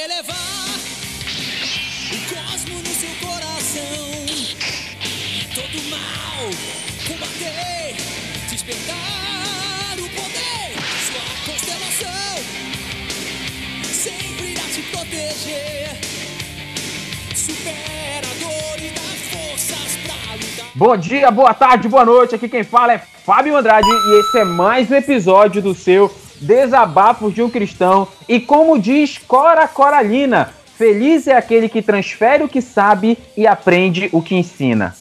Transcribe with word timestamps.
elevar 0.00 0.34
o 2.10 2.18
cosmo 2.32 2.78
no 2.78 2.94
seu 2.94 3.10
coração. 3.20 4.00
Todo 5.54 5.90
mal 5.90 6.48
combater, 7.06 7.96
despertar 8.48 9.98
o 9.98 10.08
poder. 10.08 10.72
Sua 11.06 11.52
constelação 11.52 12.42
sempre 13.92 14.52
irá 14.52 14.62
te 14.62 14.82
proteger. 14.90 15.90
Supera 17.36 18.26
a 18.26 18.34
dor 18.40 18.78
e 18.82 18.90
dá 18.90 19.02
forças 19.30 19.98
pra 20.02 20.34
lutar. 20.34 20.70
Bom 20.74 20.96
dia, 20.96 21.30
boa 21.30 21.52
tarde, 21.52 21.88
boa 21.88 22.06
noite. 22.06 22.34
Aqui 22.36 22.48
quem 22.48 22.64
fala 22.64 22.94
é 22.94 22.98
Fábio 22.98 23.54
Andrade 23.54 23.86
e 23.86 24.20
esse 24.20 24.38
é 24.38 24.44
mais 24.44 24.90
um 24.90 24.94
episódio 24.94 25.60
do 25.60 25.74
seu 25.74 26.08
Desabafos 26.40 27.34
de 27.34 27.42
um 27.42 27.50
Cristão. 27.50 28.08
E 28.28 28.40
como 28.40 28.78
diz 28.78 29.18
Cora 29.18 29.68
Coralina, 29.68 30.52
feliz 30.76 31.26
é 31.26 31.36
aquele 31.36 31.68
que 31.68 31.82
transfere 31.82 32.42
o 32.42 32.48
que 32.48 32.62
sabe 32.62 33.18
e 33.36 33.46
aprende 33.46 34.08
o 34.12 34.22
que 34.22 34.34
ensina. 34.34 34.94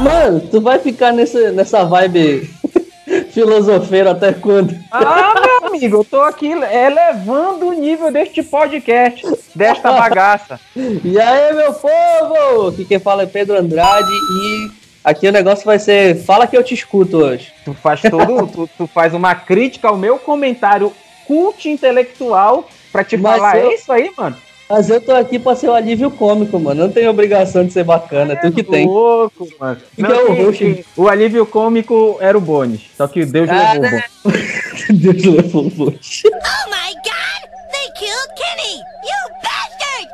Mano, 0.00 0.40
tu 0.40 0.60
vai 0.60 0.78
ficar 0.78 1.12
nessa, 1.12 1.50
nessa 1.50 1.84
vibe 1.84 2.48
filosofeira 3.34 4.12
até 4.12 4.32
quando? 4.32 4.74
Ah, 4.92 5.34
meu 5.34 5.68
amigo, 5.68 5.96
eu 5.96 6.04
tô 6.04 6.20
aqui 6.20 6.52
elevando 6.52 7.66
o 7.66 7.72
nível 7.72 8.12
deste 8.12 8.42
podcast, 8.42 9.26
desta 9.54 9.92
bagaça. 9.92 10.60
E 11.04 11.20
aí, 11.20 11.52
meu 11.54 11.72
povo? 11.72 12.68
Aqui 12.68 12.84
quem 12.84 13.00
fala 13.00 13.24
é 13.24 13.26
Pedro 13.26 13.58
Andrade 13.58 14.08
e 14.08 14.87
aqui 15.08 15.28
o 15.28 15.32
negócio 15.32 15.64
vai 15.64 15.78
ser 15.78 16.16
Fala 16.24 16.46
que 16.46 16.56
eu 16.56 16.62
te 16.62 16.74
escuto 16.74 17.18
hoje. 17.18 17.52
Tu 17.64 17.72
faz 17.74 18.00
todo, 18.02 18.46
tu, 18.48 18.70
tu 18.76 18.86
faz 18.86 19.14
uma 19.14 19.34
crítica 19.34 19.88
ao 19.88 19.96
meu 19.96 20.18
comentário 20.18 20.92
cult 21.26 21.68
intelectual 21.68 22.68
pra 22.92 23.04
te 23.04 23.16
Mas 23.16 23.36
falar 23.36 23.58
eu- 23.58 23.70
é 23.70 23.74
isso 23.74 23.92
aí, 23.92 24.10
mano. 24.16 24.36
Mas 24.70 24.90
eu 24.90 25.00
tô 25.00 25.12
aqui 25.14 25.38
pra 25.38 25.56
ser 25.56 25.68
o 25.68 25.72
alívio 25.72 26.10
cômico, 26.10 26.58
mano. 26.60 26.82
Não 26.84 26.92
tenho 26.92 27.08
obrigação 27.08 27.64
de 27.64 27.72
ser 27.72 27.84
bacana, 27.84 28.36
tu 28.36 28.52
que 28.52 28.62
tem. 28.62 28.86
louco, 28.86 29.48
mano. 29.58 29.80
Que 29.96 30.02
que 30.04 30.12
é 30.12 30.22
o 30.24 30.34
host? 30.44 30.84
o 30.94 31.08
alívio 31.08 31.46
cômico 31.46 32.18
era 32.20 32.36
o 32.36 32.40
Bones, 32.40 32.82
só 32.94 33.08
que 33.08 33.24
Deus 33.24 33.48
Ah, 33.48 33.72
levou 33.72 33.78
o 33.78 33.90
né? 33.90 34.04
Bones. 34.22 34.86
Deus 34.92 35.24
levou 35.24 35.66
o 35.66 35.70
bote. 35.70 36.22
Oh 36.26 36.70
my 36.70 36.92
god! 36.96 37.48
They 37.72 37.90
killed 37.98 38.28
Kenny! 38.36 38.76
You 38.76 39.32
bastard! 39.42 40.08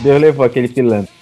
Deus 0.00 0.20
levou 0.22 0.46
aquele 0.46 0.68
pilantra. 0.68 1.12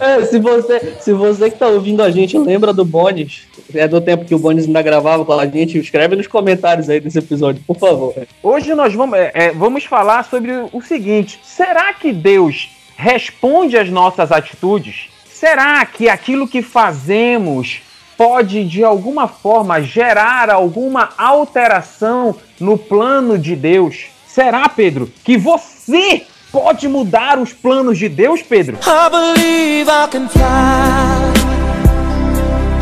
É, 0.00 0.24
se 0.24 0.38
você, 0.38 0.96
se 1.00 1.12
você 1.12 1.50
que 1.50 1.58
tá 1.58 1.68
ouvindo 1.68 2.02
a 2.02 2.10
gente 2.10 2.38
lembra 2.38 2.72
do 2.72 2.84
Bones, 2.84 3.46
é 3.74 3.86
do 3.86 4.00
tempo 4.00 4.24
que 4.24 4.34
o 4.34 4.38
Bones 4.38 4.66
ainda 4.66 4.80
gravava 4.80 5.24
com 5.24 5.32
a 5.32 5.46
gente, 5.46 5.78
escreve 5.78 6.16
nos 6.16 6.26
comentários 6.26 6.88
aí 6.88 7.00
desse 7.00 7.18
episódio, 7.18 7.62
por 7.66 7.76
favor. 7.76 8.14
Hoje 8.42 8.74
nós 8.74 8.94
vamos, 8.94 9.18
é, 9.18 9.30
é, 9.34 9.52
vamos 9.52 9.84
falar 9.84 10.24
sobre 10.24 10.52
o 10.72 10.80
seguinte: 10.80 11.38
será 11.42 11.92
que 11.92 12.12
Deus 12.12 12.70
responde 12.96 13.76
às 13.76 13.90
nossas 13.90 14.32
atitudes? 14.32 15.08
Será 15.26 15.84
que 15.84 16.08
aquilo 16.08 16.48
que 16.48 16.62
fazemos 16.62 17.82
pode 18.16 18.64
de 18.64 18.82
alguma 18.82 19.28
forma 19.28 19.82
gerar 19.82 20.48
alguma 20.48 21.10
alteração 21.18 22.36
no 22.58 22.78
plano 22.78 23.38
de 23.38 23.54
Deus? 23.54 24.06
Será, 24.26 24.68
Pedro, 24.68 25.12
que 25.22 25.36
você 25.36 26.22
pode 26.54 26.86
mudar 26.86 27.36
os 27.40 27.52
planos 27.52 27.98
de 27.98 28.08
Deus, 28.08 28.40
Pedro? 28.40 28.78
I 28.86 29.10
believe 29.10 29.90
I 29.90 30.06
can 30.08 30.28
fly. 30.28 30.44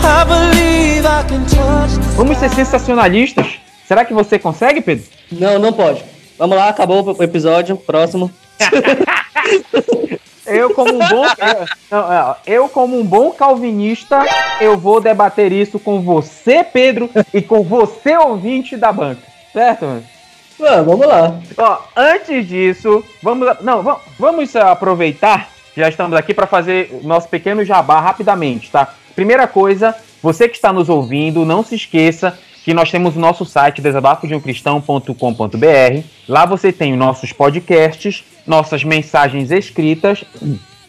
I 0.04 0.24
believe 0.26 1.06
I 1.06 1.24
can 1.26 1.42
touch 1.44 1.96
the 1.96 2.16
Vamos 2.16 2.36
ser 2.36 2.50
sensacionalistas? 2.50 3.58
Será 3.88 4.04
que 4.04 4.12
você 4.12 4.38
consegue, 4.38 4.82
Pedro? 4.82 5.06
Não, 5.32 5.58
não 5.58 5.72
pode. 5.72 6.04
Vamos 6.38 6.54
lá, 6.54 6.68
acabou 6.68 7.16
o 7.18 7.22
episódio, 7.22 7.78
próximo. 7.78 8.30
Eu 10.44 10.74
como 10.74 10.92
um 10.92 10.98
bom 10.98 11.24
eu, 11.24 11.98
é, 11.98 12.36
eu 12.46 12.68
como 12.68 12.98
um 12.98 13.04
bom 13.04 13.30
calvinista, 13.30 14.22
eu 14.60 14.76
vou 14.76 15.00
debater 15.00 15.52
isso 15.52 15.78
com 15.78 16.02
você, 16.02 16.64
Pedro, 16.64 17.08
e 17.32 17.40
com 17.40 17.62
você 17.62 18.16
ouvinte 18.16 18.76
da 18.76 18.92
banca. 18.92 19.22
Certo, 19.52 19.86
mano? 19.86 20.04
Vamos 20.84 21.06
lá. 21.06 21.38
Ó, 21.56 21.78
antes 21.96 22.46
disso, 22.48 23.04
vamos 23.22 23.48
não, 23.60 23.82
va- 23.82 24.00
vamos 24.18 24.54
aproveitar 24.56 25.48
que 25.74 25.80
já 25.80 25.88
estamos 25.88 26.16
aqui 26.16 26.32
para 26.34 26.46
fazer 26.46 26.98
o 27.02 27.06
nosso 27.06 27.28
pequeno 27.28 27.64
jabá 27.64 28.00
rapidamente, 28.00 28.70
tá? 28.70 28.94
Primeira 29.14 29.46
coisa, 29.46 29.94
você 30.22 30.48
que 30.48 30.56
está 30.56 30.72
nos 30.72 30.88
ouvindo, 30.88 31.44
não 31.44 31.62
se 31.64 31.74
esqueça 31.74 32.38
que 32.64 32.72
nós 32.72 32.90
temos 32.90 33.16
o 33.16 33.20
nosso 33.20 33.44
site 33.44 33.82
desabafodeumcristão.com.br. 33.82 36.04
Lá 36.28 36.46
você 36.46 36.72
tem 36.72 36.92
os 36.92 36.98
nossos 36.98 37.32
podcasts, 37.32 38.24
nossas 38.46 38.84
mensagens 38.84 39.50
escritas 39.50 40.24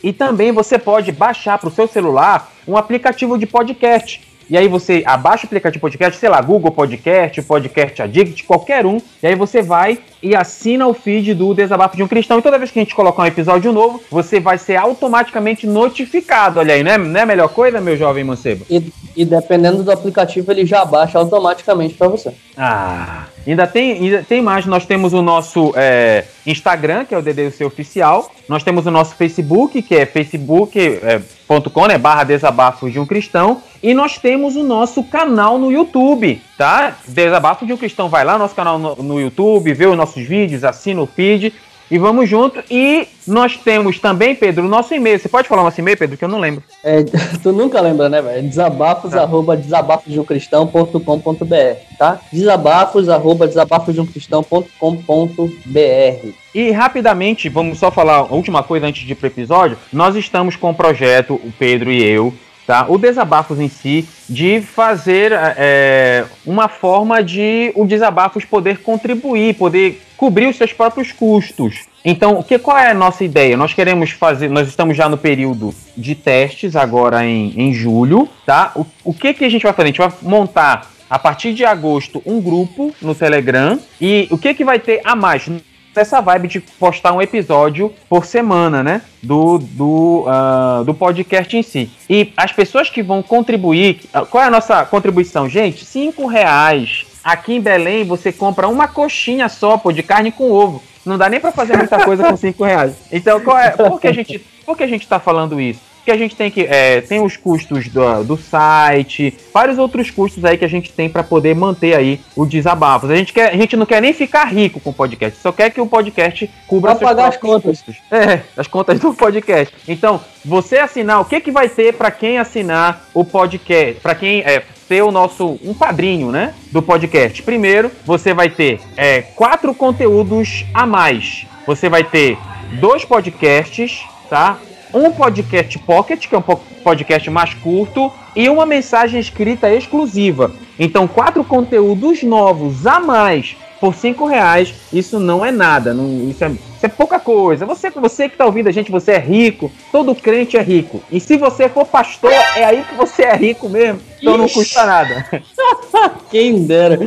e 0.03 0.13
também 0.13 0.51
você 0.51 0.77
pode 0.77 1.11
baixar 1.11 1.57
para 1.57 1.69
o 1.69 1.71
seu 1.71 1.87
celular 1.87 2.51
um 2.67 2.77
aplicativo 2.77 3.37
de 3.37 3.45
podcast. 3.45 4.21
E 4.49 4.57
aí 4.57 4.67
você 4.67 5.03
abaixa 5.05 5.45
o 5.45 5.47
aplicativo 5.47 5.73
de 5.73 5.81
podcast, 5.81 6.19
sei 6.19 6.29
lá, 6.29 6.41
Google 6.41 6.71
Podcast, 6.71 7.41
Podcast 7.41 8.01
Addict, 8.01 8.43
qualquer 8.43 8.85
um. 8.85 8.97
E 9.21 9.27
aí 9.27 9.35
você 9.35 9.61
vai 9.61 9.99
e 10.21 10.35
assina 10.35 10.87
o 10.87 10.93
feed 10.93 11.33
do 11.33 11.53
Desabafo 11.53 11.95
de 11.95 12.03
um 12.03 12.07
Cristão. 12.07 12.39
E 12.39 12.41
toda 12.41 12.57
vez 12.57 12.71
que 12.71 12.79
a 12.79 12.83
gente 12.83 12.95
colocar 12.95 13.23
um 13.23 13.25
episódio 13.25 13.71
novo, 13.71 14.01
você 14.09 14.39
vai 14.39 14.57
ser 14.57 14.75
automaticamente 14.75 15.65
notificado. 15.67 16.59
Olha 16.59 16.73
aí, 16.73 16.83
não 16.83 16.91
é, 16.91 16.97
não 16.97 17.19
é 17.19 17.23
a 17.23 17.25
melhor 17.25 17.49
coisa, 17.49 17.81
meu 17.81 17.97
jovem 17.97 18.23
mancebo? 18.23 18.65
E, 18.69 18.91
e 19.15 19.25
dependendo 19.25 19.83
do 19.83 19.91
aplicativo, 19.91 20.51
ele 20.51 20.65
já 20.65 20.85
baixa 20.85 21.17
automaticamente 21.19 21.95
pra 21.95 22.07
você. 22.07 22.33
Ah, 22.57 23.25
ainda 23.51 23.67
tem, 23.67 23.93
ainda 23.93 24.23
tem 24.23 24.41
mais. 24.41 24.65
Nós 24.65 24.85
temos 24.85 25.13
o 25.13 25.21
nosso 25.21 25.73
é, 25.75 26.25
Instagram, 26.45 27.05
que 27.05 27.13
é 27.13 27.17
o 27.17 27.21
DDUC 27.21 27.63
Oficial. 27.63 28.31
Nós 28.47 28.63
temos 28.63 28.85
o 28.85 28.91
nosso 28.91 29.15
Facebook, 29.15 29.81
que 29.81 29.95
é 29.95 30.05
facebook.com, 30.05 31.87
né, 31.87 31.97
barra 31.97 32.23
Desabafos 32.23 32.91
de 32.91 32.99
um 32.99 33.05
Cristão. 33.05 33.61
E 33.81 33.93
nós 33.93 34.17
temos 34.17 34.55
o 34.55 34.63
nosso 34.63 35.03
canal 35.03 35.57
no 35.57 35.71
YouTube, 35.71 36.41
tá? 36.57 36.97
Desabafos 37.07 37.67
de 37.67 37.73
um 37.73 37.77
Cristão. 37.77 38.07
Vai 38.07 38.23
lá 38.23 38.33
no 38.33 38.39
nosso 38.39 38.55
canal 38.55 38.79
no, 38.79 38.95
no 38.95 39.19
YouTube, 39.19 39.73
vê 39.73 39.85
os 39.85 39.97
nossos 39.97 40.23
vídeos, 40.25 40.63
assina 40.63 41.01
o 41.01 41.05
feed. 41.05 41.53
E 41.91 41.97
vamos 41.97 42.29
junto. 42.29 42.63
E 42.71 43.07
nós 43.27 43.57
temos 43.57 43.99
também, 43.99 44.33
Pedro, 44.35 44.65
o 44.65 44.69
nosso 44.69 44.93
e-mail. 44.93 45.19
Você 45.19 45.29
pode 45.29 45.47
falar 45.47 45.61
o 45.61 45.65
nosso 45.65 45.79
e-mail, 45.79 45.97
Pedro, 45.97 46.17
que 46.17 46.25
eu 46.25 46.29
não 46.29 46.39
lembro. 46.39 46.63
É, 46.83 47.03
tu 47.43 47.51
nunca 47.51 47.79
lembra, 47.81 48.09
né, 48.09 48.21
velho? 48.21 48.43
Desabafos, 48.47 49.11
Tá. 49.11 49.21
arroba 49.21 49.55
desabafosdeumcristão.com.br, 49.55 51.77
tá? 51.97 52.19
Desabafos, 52.31 53.09
arroba 53.09 53.47
desabafosdeumcristão.com.br. 53.47 56.27
E 56.55 56.71
rapidamente, 56.71 57.49
vamos 57.49 57.79
só 57.79 57.91
falar 57.91 58.17
a 58.17 58.23
última 58.33 58.63
coisa 58.63 58.85
antes 58.87 59.05
de 59.05 59.11
ir 59.11 59.15
pro 59.15 59.27
episódio. 59.27 59.77
Nós 59.91 60.15
estamos 60.15 60.55
com 60.55 60.69
o 60.69 60.73
projeto, 60.75 61.33
o 61.35 61.51
Pedro 61.57 61.91
e 61.91 62.03
eu, 62.03 62.33
tá? 62.67 62.85
O 62.87 62.97
Desabafos 62.97 63.59
em 63.59 63.69
si, 63.69 64.07
de 64.29 64.61
fazer 64.61 65.31
é, 65.33 66.25
uma 66.45 66.67
forma 66.67 67.23
de 67.23 67.71
o 67.75 67.85
Desabafos 67.85 68.45
poder 68.45 68.79
contribuir, 68.79 69.55
poder 69.55 70.01
cobrir 70.23 70.47
os 70.47 70.55
seus 70.55 70.71
próprios 70.71 71.11
custos. 71.11 71.81
Então, 72.05 72.39
o 72.39 72.43
que, 72.45 72.57
qual 72.57 72.77
é 72.77 72.91
a 72.91 72.93
nossa 72.93 73.25
ideia? 73.25 73.57
Nós 73.57 73.73
queremos 73.73 74.11
fazer, 74.11 74.49
nós 74.49 74.69
estamos 74.69 74.95
já 74.95 75.09
no 75.09 75.17
período 75.17 75.75
de 75.97 76.15
testes 76.15 76.77
agora 76.77 77.25
em, 77.25 77.53
em 77.57 77.73
julho, 77.73 78.29
tá? 78.45 78.71
O, 78.73 78.85
o 79.03 79.13
que, 79.13 79.33
que 79.33 79.43
a 79.43 79.49
gente 79.49 79.63
vai 79.63 79.73
fazer? 79.73 79.83
A 79.83 79.91
gente 79.91 79.97
vai 79.97 80.13
montar 80.21 80.89
a 81.09 81.19
partir 81.19 81.53
de 81.53 81.65
agosto 81.65 82.23
um 82.25 82.39
grupo 82.39 82.95
no 83.01 83.13
Telegram 83.13 83.77
e 83.99 84.29
o 84.31 84.37
que, 84.37 84.53
que 84.53 84.63
vai 84.63 84.79
ter 84.79 85.01
a 85.03 85.13
mais? 85.13 85.49
Nessa 85.93 86.21
vibe 86.21 86.47
de 86.47 86.61
postar 86.61 87.11
um 87.11 87.21
episódio 87.21 87.93
por 88.07 88.25
semana, 88.25 88.81
né? 88.81 89.01
Do, 89.21 89.57
do, 89.57 90.23
ah, 90.25 90.83
do 90.85 90.93
podcast 90.93 91.57
em 91.57 91.61
si. 91.61 91.91
E 92.09 92.31
as 92.37 92.53
pessoas 92.53 92.89
que 92.89 93.03
vão 93.03 93.21
contribuir. 93.21 93.99
ah, 94.13 94.21
Qual 94.25 94.41
é 94.41 94.47
a 94.47 94.49
nossa 94.49 94.85
contribuição, 94.85 95.49
gente? 95.49 95.83
Cinco 95.83 96.27
reais. 96.27 97.11
Aqui 97.23 97.53
em 97.53 97.61
Belém 97.61 98.03
você 98.03 98.31
compra 98.31 98.67
uma 98.67 98.87
coxinha 98.87 99.47
só, 99.47 99.77
pô, 99.77 99.91
de 99.91 100.03
carne 100.03 100.31
com 100.31 100.51
ovo. 100.51 100.83
Não 101.05 101.17
dá 101.17 101.29
nem 101.29 101.39
pra 101.39 101.51
fazer 101.51 101.77
muita 101.77 102.03
coisa 102.03 102.23
com 102.23 102.37
cinco 102.37 102.63
reais. 102.63 102.93
Então, 103.11 103.39
qual 103.41 103.57
é, 103.57 103.71
por, 103.71 103.99
que 103.99 104.07
a 104.07 104.13
gente, 104.13 104.39
por 104.65 104.77
que 104.77 104.83
a 104.83 104.87
gente 104.87 105.07
tá 105.07 105.19
falando 105.19 105.59
isso? 105.59 105.81
Porque 105.97 106.11
a 106.11 106.17
gente 106.17 106.35
tem 106.35 106.51
que. 106.51 106.61
é, 106.61 106.99
tem 106.99 107.21
os 107.21 107.37
custos 107.37 107.87
do, 107.87 108.25
do 108.25 108.37
site, 108.37 109.33
vários 109.53 109.77
outros 109.77 110.11
custos 110.11 110.43
aí 110.43 110.57
que 110.57 110.65
a 110.65 110.69
gente 110.69 110.91
tem 110.91 111.09
para 111.09 111.23
poder 111.23 111.55
manter 111.55 111.95
aí 111.95 112.19
o 112.35 112.45
desabafos. 112.45 113.09
A 113.09 113.15
gente, 113.15 113.31
quer, 113.31 113.53
a 113.53 113.55
gente 113.55 113.77
não 113.77 113.85
quer 113.85 114.01
nem 114.01 114.11
ficar 114.11 114.43
rico 114.45 114.81
com 114.81 114.89
o 114.89 114.93
podcast, 114.93 115.39
só 115.39 115.49
quer 115.53 115.69
que 115.69 115.79
o 115.79 115.87
podcast 115.87 116.49
cubra 116.67 116.93
Pra 116.93 117.07
pagar 117.07 117.29
as 117.29 117.37
contas. 117.37 117.81
custos. 117.81 117.95
É, 118.11 118.41
as 118.57 118.67
contas 118.67 118.99
do 118.99 119.13
podcast. 119.13 119.73
Então, 119.87 120.19
você 120.43 120.77
assinar, 120.77 121.21
o 121.21 121.25
que, 121.25 121.39
que 121.39 121.51
vai 121.51 121.69
ter 121.69 121.93
para 121.93 122.11
quem 122.11 122.37
assinar 122.37 123.07
o 123.13 123.23
podcast? 123.23 124.01
Para 124.01 124.13
quem 124.13 124.41
é, 124.41 124.61
ser 124.93 125.01
o 125.01 125.11
nosso 125.11 125.57
um 125.63 125.73
padrinho, 125.73 126.31
né, 126.31 126.53
do 126.71 126.79
podcast. 126.79 127.41
Primeiro, 127.41 127.89
você 128.05 128.31
vai 128.31 128.47
ter 128.47 128.79
é, 128.95 129.23
quatro 129.23 129.73
conteúdos 129.73 130.65
a 130.71 130.85
mais. 130.85 131.47
Você 131.65 131.89
vai 131.89 132.03
ter 132.03 132.37
dois 132.79 133.03
podcasts, 133.03 134.03
tá? 134.29 134.59
Um 134.93 135.11
podcast 135.11 135.79
pocket, 135.79 136.27
que 136.27 136.35
é 136.35 136.37
um 136.37 136.43
po- 136.43 136.61
podcast 136.83 137.27
mais 137.31 137.55
curto, 137.55 138.11
e 138.35 138.47
uma 138.49 138.67
mensagem 138.67 139.19
escrita 139.19 139.73
exclusiva. 139.73 140.51
Então, 140.77 141.07
quatro 141.07 141.43
conteúdos 141.43 142.21
novos 142.21 142.85
a 142.85 142.99
mais 142.99 143.55
por 143.83 143.93
cinco 143.93 144.25
reais, 144.25 144.73
isso 144.93 145.19
não 145.19 145.45
é 145.45 145.51
nada. 145.51 145.93
Não, 145.93 146.29
isso, 146.29 146.41
é, 146.41 146.51
isso 146.51 146.85
é 146.85 146.87
pouca 146.87 147.19
coisa. 147.19 147.65
Você, 147.65 147.89
você 147.89 148.29
que 148.29 148.35
está 148.35 148.45
ouvindo 148.45 148.69
a 148.69 148.71
gente, 148.71 148.89
você 148.89 149.11
é 149.11 149.19
rico. 149.19 149.69
Todo 149.91 150.15
crente 150.15 150.55
é 150.55 150.61
rico. 150.61 151.03
E 151.11 151.19
se 151.19 151.35
você 151.35 151.67
for 151.67 151.85
pastor, 151.85 152.31
é 152.31 152.63
aí 152.63 152.85
que 152.85 152.95
você 152.95 153.23
é 153.23 153.35
rico 153.35 153.67
mesmo. 153.67 153.99
Então 154.21 154.37
não 154.37 154.47
custa 154.47 154.85
nada. 154.85 155.43
Quem 156.31 156.63
dera. 156.63 156.97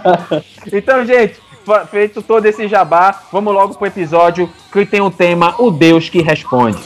então, 0.72 1.04
gente, 1.04 1.38
feito 1.90 2.22
todo 2.22 2.46
esse 2.46 2.66
jabá, 2.66 3.24
vamos 3.30 3.52
logo 3.52 3.74
pro 3.74 3.86
episódio 3.86 4.48
que 4.72 4.86
tem 4.86 5.02
o 5.02 5.10
tema 5.10 5.54
O 5.58 5.70
Deus 5.70 6.08
que 6.08 6.22
Responde. 6.22 6.80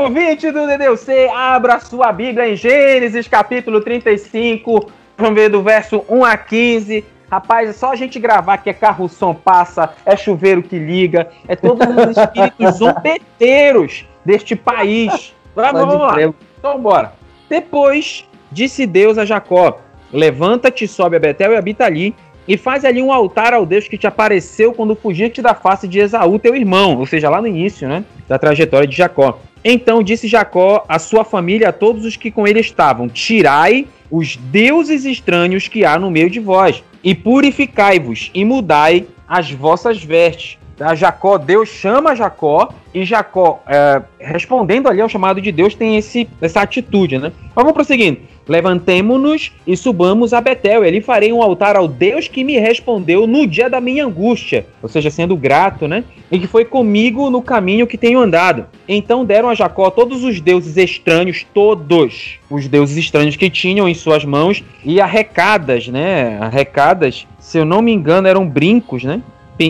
Ouvinte 0.00 0.50
do 0.50 0.66
DDC, 0.66 1.28
abra 1.28 1.78
sua 1.78 2.10
Bíblia 2.10 2.48
em 2.48 2.56
Gênesis 2.56 3.28
capítulo 3.28 3.82
35, 3.82 4.90
vamos 5.16 5.34
ver 5.34 5.50
do 5.50 5.62
verso 5.62 6.02
1 6.08 6.24
a 6.24 6.36
15. 6.38 7.04
Rapaz, 7.30 7.68
é 7.68 7.72
só 7.74 7.92
a 7.92 7.96
gente 7.96 8.18
gravar 8.18 8.56
que 8.58 8.70
é 8.70 8.72
carro 8.72 9.08
som 9.08 9.34
passa, 9.34 9.90
é 10.06 10.16
chuveiro 10.16 10.62
que 10.62 10.78
liga, 10.78 11.28
é 11.46 11.54
todos 11.54 11.86
os 11.86 12.16
espíritos 12.16 12.78
zombeteiros 12.78 14.06
deste 14.24 14.56
país. 14.56 15.34
Vamos, 15.54 15.80
vamos 15.82 16.00
lá. 16.00 16.34
Então 16.58 16.80
bora. 16.80 17.12
Depois 17.48 18.26
disse 18.50 18.86
Deus 18.86 19.18
a 19.18 19.26
Jacó: 19.26 19.80
Levanta-te, 20.10 20.88
sobe 20.88 21.16
a 21.16 21.20
Betel 21.20 21.52
e 21.52 21.56
habita 21.56 21.84
ali, 21.84 22.14
e 22.48 22.56
faz 22.56 22.86
ali 22.86 23.02
um 23.02 23.12
altar 23.12 23.52
ao 23.52 23.66
Deus 23.66 23.86
que 23.86 23.98
te 23.98 24.06
apareceu 24.06 24.72
quando 24.72 24.96
fugiste 24.96 25.42
da 25.42 25.54
face 25.54 25.86
de 25.86 25.98
Esaú, 25.98 26.38
teu 26.38 26.56
irmão, 26.56 26.96
ou 26.98 27.06
seja, 27.06 27.28
lá 27.28 27.40
no 27.40 27.46
início, 27.46 27.86
né, 27.86 28.02
da 28.26 28.38
trajetória 28.38 28.88
de 28.88 28.96
Jacó. 28.96 29.38
Então 29.64 30.02
disse 30.02 30.26
Jacó 30.26 30.84
a 30.88 30.98
sua 30.98 31.24
família 31.24 31.68
a 31.68 31.72
todos 31.72 32.04
os 32.04 32.16
que 32.16 32.30
com 32.30 32.46
ele 32.46 32.60
estavam: 32.60 33.08
Tirai 33.08 33.86
os 34.10 34.36
deuses 34.36 35.04
estranhos 35.04 35.68
que 35.68 35.84
há 35.84 35.98
no 35.98 36.10
meio 36.10 36.30
de 36.30 36.40
vós, 36.40 36.82
e 37.04 37.14
purificai-vos, 37.14 38.30
e 38.34 38.44
mudai 38.44 39.06
as 39.28 39.50
vossas 39.50 40.02
vestes. 40.02 40.58
A 40.80 40.94
Jacó, 40.94 41.36
Deus 41.36 41.68
chama 41.68 42.16
Jacó, 42.16 42.72
e 42.92 43.04
Jacó, 43.04 43.62
é, 43.66 44.02
respondendo 44.18 44.88
ali 44.88 45.00
ao 45.00 45.08
chamado 45.08 45.40
de 45.40 45.52
Deus, 45.52 45.74
tem 45.74 45.96
esse, 45.96 46.28
essa 46.40 46.62
atitude, 46.62 47.18
né? 47.18 47.32
Vamos 47.54 47.72
prosseguindo. 47.72 48.18
Levantemo-nos 48.48 49.52
e 49.64 49.76
subamos 49.76 50.32
a 50.32 50.40
Betel. 50.40 50.82
Ali 50.82 51.00
farei 51.00 51.32
um 51.32 51.40
altar 51.40 51.76
ao 51.76 51.86
Deus 51.86 52.26
que 52.26 52.42
me 52.42 52.58
respondeu 52.58 53.24
no 53.24 53.46
dia 53.46 53.70
da 53.70 53.80
minha 53.80 54.04
angústia, 54.04 54.66
ou 54.82 54.88
seja, 54.88 55.08
sendo 55.08 55.36
grato, 55.36 55.86
né? 55.86 56.02
E 56.32 56.38
que 56.38 56.48
foi 56.48 56.64
comigo 56.64 57.30
no 57.30 57.42
caminho 57.42 57.86
que 57.86 57.96
tenho 57.96 58.18
andado. 58.18 58.66
Então 58.88 59.24
deram 59.24 59.50
a 59.50 59.54
Jacó 59.54 59.88
todos 59.88 60.24
os 60.24 60.40
deuses 60.40 60.76
estranhos, 60.76 61.46
todos 61.54 62.38
os 62.50 62.66
deuses 62.66 62.96
estranhos 62.96 63.36
que 63.36 63.48
tinham 63.48 63.88
em 63.88 63.94
suas 63.94 64.24
mãos 64.24 64.64
e 64.84 65.00
arrecadas, 65.00 65.86
né? 65.86 66.38
Arrecadas, 66.40 67.28
se 67.38 67.58
eu 67.58 67.64
não 67.64 67.80
me 67.80 67.92
engano, 67.92 68.26
eram 68.26 68.48
brincos, 68.48 69.04
né? 69.04 69.22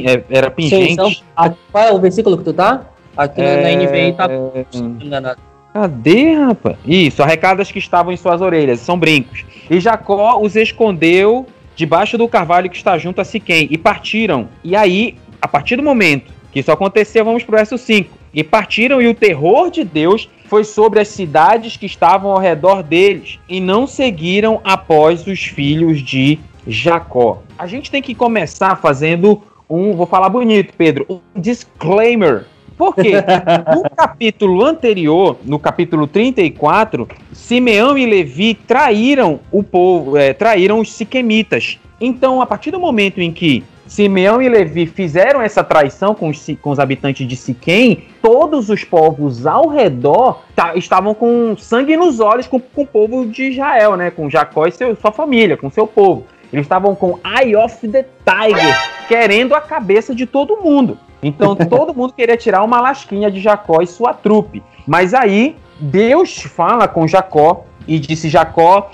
É, 0.07 0.25
era 0.31 0.51
pingente. 0.51 1.25
qual 1.73 1.85
é 1.85 1.93
o 1.93 1.99
versículo 1.99 2.39
que 2.39 2.45
tu 2.45 2.53
tá? 2.53 2.83
Aqui 3.17 3.41
é, 3.41 3.77
na 3.77 3.85
NVI 3.85 4.13
tá. 4.13 4.29
É... 4.31 4.65
enganado. 5.05 5.41
Cadê, 5.73 6.33
rapaz? 6.33 6.77
Isso, 6.85 7.23
arrecadas 7.23 7.71
que 7.71 7.79
estavam 7.79 8.13
em 8.13 8.17
suas 8.17 8.41
orelhas, 8.41 8.81
são 8.81 8.99
brincos. 8.99 9.45
E 9.69 9.79
Jacó 9.79 10.41
os 10.41 10.57
escondeu 10.57 11.47
debaixo 11.77 12.19
do 12.19 12.29
carvalho 12.29 12.69
que 12.69 12.77
está 12.77 12.99
junto 12.99 13.21
a 13.21 13.25
Siquém, 13.25 13.69
e 13.71 13.79
partiram. 13.79 14.49
E 14.63 14.77
aí, 14.77 15.17
a 15.41 15.49
partir 15.49 15.77
do 15.77 15.83
momento 15.83 16.33
que 16.53 16.61
isso 16.61 16.73
aconteceu, 16.73 17.25
vamos 17.25 17.45
para 17.45 17.55
o 17.55 17.57
verso 17.57 17.79
5. 17.79 18.19
E 18.35 18.45
partiram, 18.45 19.01
e 19.01 19.09
o 19.09 19.15
terror 19.15 19.71
de 19.71 19.85
Deus 19.85 20.29
foi 20.47 20.65
sobre 20.65 21.01
as 21.01 21.09
cidades 21.09 21.77
que 21.77 21.87
estavam 21.87 22.33
ao 22.33 22.39
redor 22.39 22.83
deles, 22.83 23.39
e 23.49 23.61
não 23.61 23.87
seguiram 23.87 24.61
após 24.65 25.27
os 25.27 25.45
filhos 25.45 26.03
de 26.03 26.39
Jacó. 26.67 27.43
A 27.57 27.67
gente 27.67 27.91
tem 27.91 28.03
que 28.03 28.15
começar 28.15 28.77
fazendo 28.77 29.43
um, 29.71 29.95
vou 29.95 30.07
falar 30.07 30.29
bonito, 30.29 30.75
Pedro, 30.77 31.07
um 31.09 31.21
disclaimer 31.41 32.45
porque 32.81 33.13
no 33.75 33.83
capítulo 33.95 34.65
anterior, 34.65 35.37
no 35.45 35.59
capítulo 35.59 36.07
34, 36.07 37.07
Simeão 37.31 37.99
e 37.99 38.07
Levi 38.07 38.55
traíram 38.55 39.39
o 39.53 39.63
povo, 39.63 40.17
é, 40.17 40.33
traíram 40.33 40.81
os 40.81 40.91
siquemitas. 40.91 41.79
Então, 42.01 42.41
a 42.41 42.47
partir 42.47 42.71
do 42.71 42.81
momento 42.81 43.21
em 43.21 43.31
que 43.31 43.63
Simeão 43.87 44.41
e 44.41 44.49
Levi 44.49 44.87
fizeram 44.87 45.43
essa 45.43 45.63
traição 45.63 46.15
com 46.15 46.31
os, 46.31 46.47
com 46.63 46.71
os 46.71 46.79
habitantes 46.79 47.29
de 47.29 47.37
Siquém, 47.37 48.05
todos 48.23 48.71
os 48.71 48.83
povos 48.83 49.47
ao 49.47 49.69
redor 49.69 50.43
tá, 50.57 50.75
estavam 50.75 51.13
com 51.13 51.55
sangue 51.59 51.99
nos 51.99 52.19
olhos 52.19 52.47
com, 52.47 52.59
com 52.59 52.83
o 52.83 52.87
povo 52.87 53.27
de 53.27 53.51
Israel, 53.51 53.97
né? 53.97 54.11
Com 54.11 54.31
Jacó 54.31 54.67
e 54.67 54.73
seu, 54.73 54.97
sua 54.97 55.13
família, 55.13 55.57
com 55.57 55.69
seu 55.69 55.87
povo. 55.87 56.25
Eles 56.53 56.65
estavam 56.65 56.95
com 56.95 57.19
Eye 57.25 57.57
of 57.57 57.87
the 57.89 58.05
Tiger, 58.25 59.07
querendo 59.09 59.55
a 59.55 59.61
cabeça 59.61 60.15
de 60.15 60.27
todo 60.27 60.61
mundo. 60.61 60.99
Então 61.23 61.55
todo 61.69 61.95
mundo 61.95 62.13
queria 62.13 62.37
tirar 62.37 62.63
uma 62.63 62.81
lasquinha 62.81 63.31
de 63.31 63.41
Jacó 63.41 63.81
e 63.83 63.87
sua 63.87 64.13
trupe. 64.13 64.63
Mas 64.87 65.15
aí 65.15 65.57
Deus 65.79 66.41
fala 66.43 66.89
com 66.89 67.07
Jacó 67.07 67.65
e 67.87 67.99
disse: 67.99 68.29
Jacó, 68.29 68.91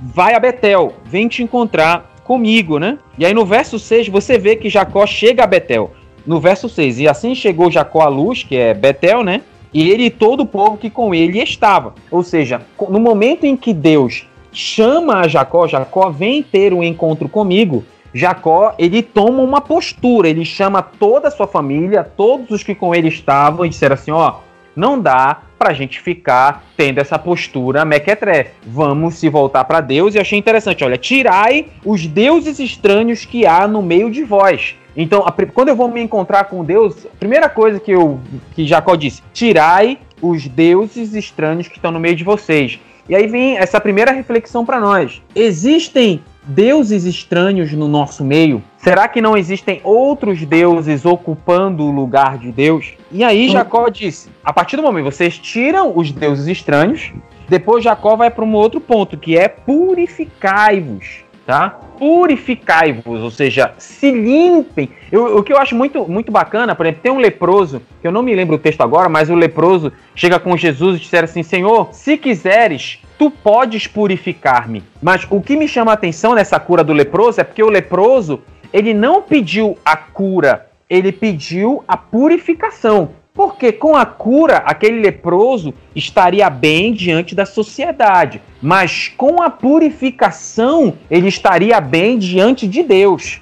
vai 0.00 0.34
a 0.34 0.40
Betel, 0.40 0.94
vem 1.04 1.28
te 1.28 1.42
encontrar 1.42 2.12
comigo, 2.24 2.78
né? 2.78 2.98
E 3.18 3.26
aí 3.26 3.34
no 3.34 3.44
verso 3.44 3.78
6 3.78 4.08
você 4.08 4.38
vê 4.38 4.56
que 4.56 4.70
Jacó 4.70 5.06
chega 5.06 5.44
a 5.44 5.46
Betel. 5.46 5.90
No 6.24 6.38
verso 6.38 6.68
6, 6.68 7.00
e 7.00 7.08
assim 7.08 7.34
chegou 7.34 7.68
Jacó 7.68 8.02
à 8.02 8.08
luz, 8.08 8.44
que 8.44 8.56
é 8.56 8.72
Betel, 8.72 9.24
né? 9.24 9.42
E 9.74 9.90
ele 9.90 10.04
e 10.04 10.10
todo 10.10 10.40
o 10.40 10.46
povo 10.46 10.76
que 10.76 10.88
com 10.88 11.12
ele 11.12 11.40
estava. 11.42 11.94
Ou 12.10 12.22
seja, 12.22 12.62
no 12.88 13.00
momento 13.00 13.44
em 13.44 13.56
que 13.56 13.74
Deus 13.74 14.26
chama 14.52 15.20
a 15.20 15.28
Jacó, 15.28 15.66
Jacó 15.66 16.10
vem 16.10 16.42
ter 16.42 16.72
um 16.72 16.82
encontro 16.82 17.28
comigo, 17.28 17.84
Jacó, 18.14 18.74
ele 18.78 19.02
toma 19.02 19.42
uma 19.42 19.60
postura, 19.60 20.28
ele 20.28 20.44
chama 20.44 20.82
toda 20.82 21.28
a 21.28 21.30
sua 21.30 21.46
família, 21.46 22.04
todos 22.04 22.50
os 22.50 22.62
que 22.62 22.74
com 22.74 22.94
ele 22.94 23.08
estavam, 23.08 23.64
e 23.64 23.70
disseram 23.70 23.94
assim: 23.94 24.10
ó, 24.10 24.34
não 24.76 25.00
dá 25.00 25.42
pra 25.58 25.72
gente 25.72 26.00
ficar 26.00 26.64
tendo 26.76 26.98
essa 26.98 27.18
postura 27.18 27.84
mequetrefe. 27.84 28.50
Vamos 28.66 29.14
se 29.14 29.28
voltar 29.28 29.64
para 29.64 29.80
Deus. 29.80 30.14
E 30.14 30.18
achei 30.18 30.38
interessante, 30.38 30.84
olha, 30.84 30.98
tirai 30.98 31.68
os 31.84 32.06
deuses 32.06 32.58
estranhos 32.58 33.24
que 33.24 33.46
há 33.46 33.66
no 33.66 33.80
meio 33.80 34.10
de 34.10 34.24
vós. 34.24 34.76
Então, 34.96 35.24
a, 35.26 35.32
quando 35.32 35.68
eu 35.68 35.76
vou 35.76 35.88
me 35.88 36.02
encontrar 36.02 36.44
com 36.44 36.64
Deus, 36.64 37.06
a 37.06 37.16
primeira 37.18 37.48
coisa 37.48 37.80
que, 37.80 37.92
eu, 37.92 38.20
que 38.54 38.66
Jacó 38.66 38.94
disse: 38.94 39.22
tirai 39.32 39.98
os 40.20 40.46
deuses 40.46 41.14
estranhos 41.14 41.66
que 41.66 41.76
estão 41.76 41.90
no 41.90 42.00
meio 42.00 42.16
de 42.16 42.24
vocês. 42.24 42.78
E 43.08 43.14
aí 43.14 43.26
vem 43.26 43.56
essa 43.56 43.80
primeira 43.80 44.12
reflexão 44.12 44.64
para 44.64 44.78
nós. 44.78 45.20
Existem 45.34 46.22
deuses 46.44 47.04
estranhos 47.04 47.72
no 47.72 47.88
nosso 47.88 48.24
meio? 48.24 48.62
Será 48.78 49.08
que 49.08 49.20
não 49.20 49.36
existem 49.36 49.80
outros 49.84 50.44
deuses 50.44 51.04
ocupando 51.04 51.84
o 51.84 51.90
lugar 51.90 52.38
de 52.38 52.50
Deus? 52.50 52.94
E 53.10 53.22
aí 53.22 53.48
Jacó 53.48 53.88
disse: 53.88 54.28
a 54.44 54.52
partir 54.52 54.76
do 54.76 54.82
momento 54.82 55.04
que 55.04 55.14
vocês 55.14 55.38
tiram 55.38 55.96
os 55.96 56.10
deuses 56.10 56.46
estranhos, 56.46 57.12
depois 57.48 57.84
Jacó 57.84 58.16
vai 58.16 58.30
para 58.30 58.44
um 58.44 58.54
outro 58.54 58.80
ponto, 58.80 59.16
que 59.16 59.36
é 59.36 59.48
purificai-vos, 59.48 61.24
tá? 61.46 61.78
Purificai-vos, 61.98 63.20
ou 63.20 63.30
seja, 63.30 63.72
se 63.78 64.10
limpem. 64.10 64.90
Eu, 65.10 65.38
o 65.38 65.42
que 65.42 65.52
eu 65.52 65.58
acho 65.58 65.74
muito, 65.74 66.08
muito 66.08 66.32
bacana, 66.32 66.74
por 66.74 66.86
exemplo, 66.86 67.02
tem 67.02 67.12
um 67.12 67.18
leproso, 67.18 67.82
que 68.00 68.06
eu 68.06 68.12
não 68.12 68.22
me 68.22 68.34
lembro 68.34 68.56
o 68.56 68.58
texto 68.58 68.80
agora, 68.80 69.08
mas 69.08 69.30
o 69.30 69.34
leproso 69.34 69.92
chega 70.14 70.38
com 70.38 70.56
Jesus 70.56 70.96
e 70.96 71.00
disser 71.00 71.24
assim: 71.24 71.42
Senhor, 71.42 71.88
se 71.92 72.16
quiseres, 72.16 73.00
tu 73.18 73.30
podes 73.30 73.86
purificar-me. 73.86 74.82
Mas 75.00 75.26
o 75.30 75.40
que 75.40 75.56
me 75.56 75.68
chama 75.68 75.92
a 75.92 75.94
atenção 75.94 76.34
nessa 76.34 76.58
cura 76.58 76.82
do 76.82 76.92
leproso 76.92 77.40
é 77.40 77.44
porque 77.44 77.62
o 77.62 77.70
leproso, 77.70 78.40
ele 78.72 78.92
não 78.94 79.22
pediu 79.22 79.78
a 79.84 79.96
cura, 79.96 80.66
ele 80.88 81.12
pediu 81.12 81.84
a 81.86 81.96
purificação. 81.96 83.21
Porque 83.34 83.72
com 83.72 83.96
a 83.96 84.04
cura, 84.04 84.58
aquele 84.58 85.00
leproso 85.00 85.72
estaria 85.96 86.50
bem 86.50 86.92
diante 86.92 87.34
da 87.34 87.46
sociedade, 87.46 88.42
mas 88.60 89.08
com 89.16 89.42
a 89.42 89.48
purificação, 89.48 90.94
ele 91.10 91.28
estaria 91.28 91.80
bem 91.80 92.18
diante 92.18 92.68
de 92.68 92.82
Deus. 92.82 93.40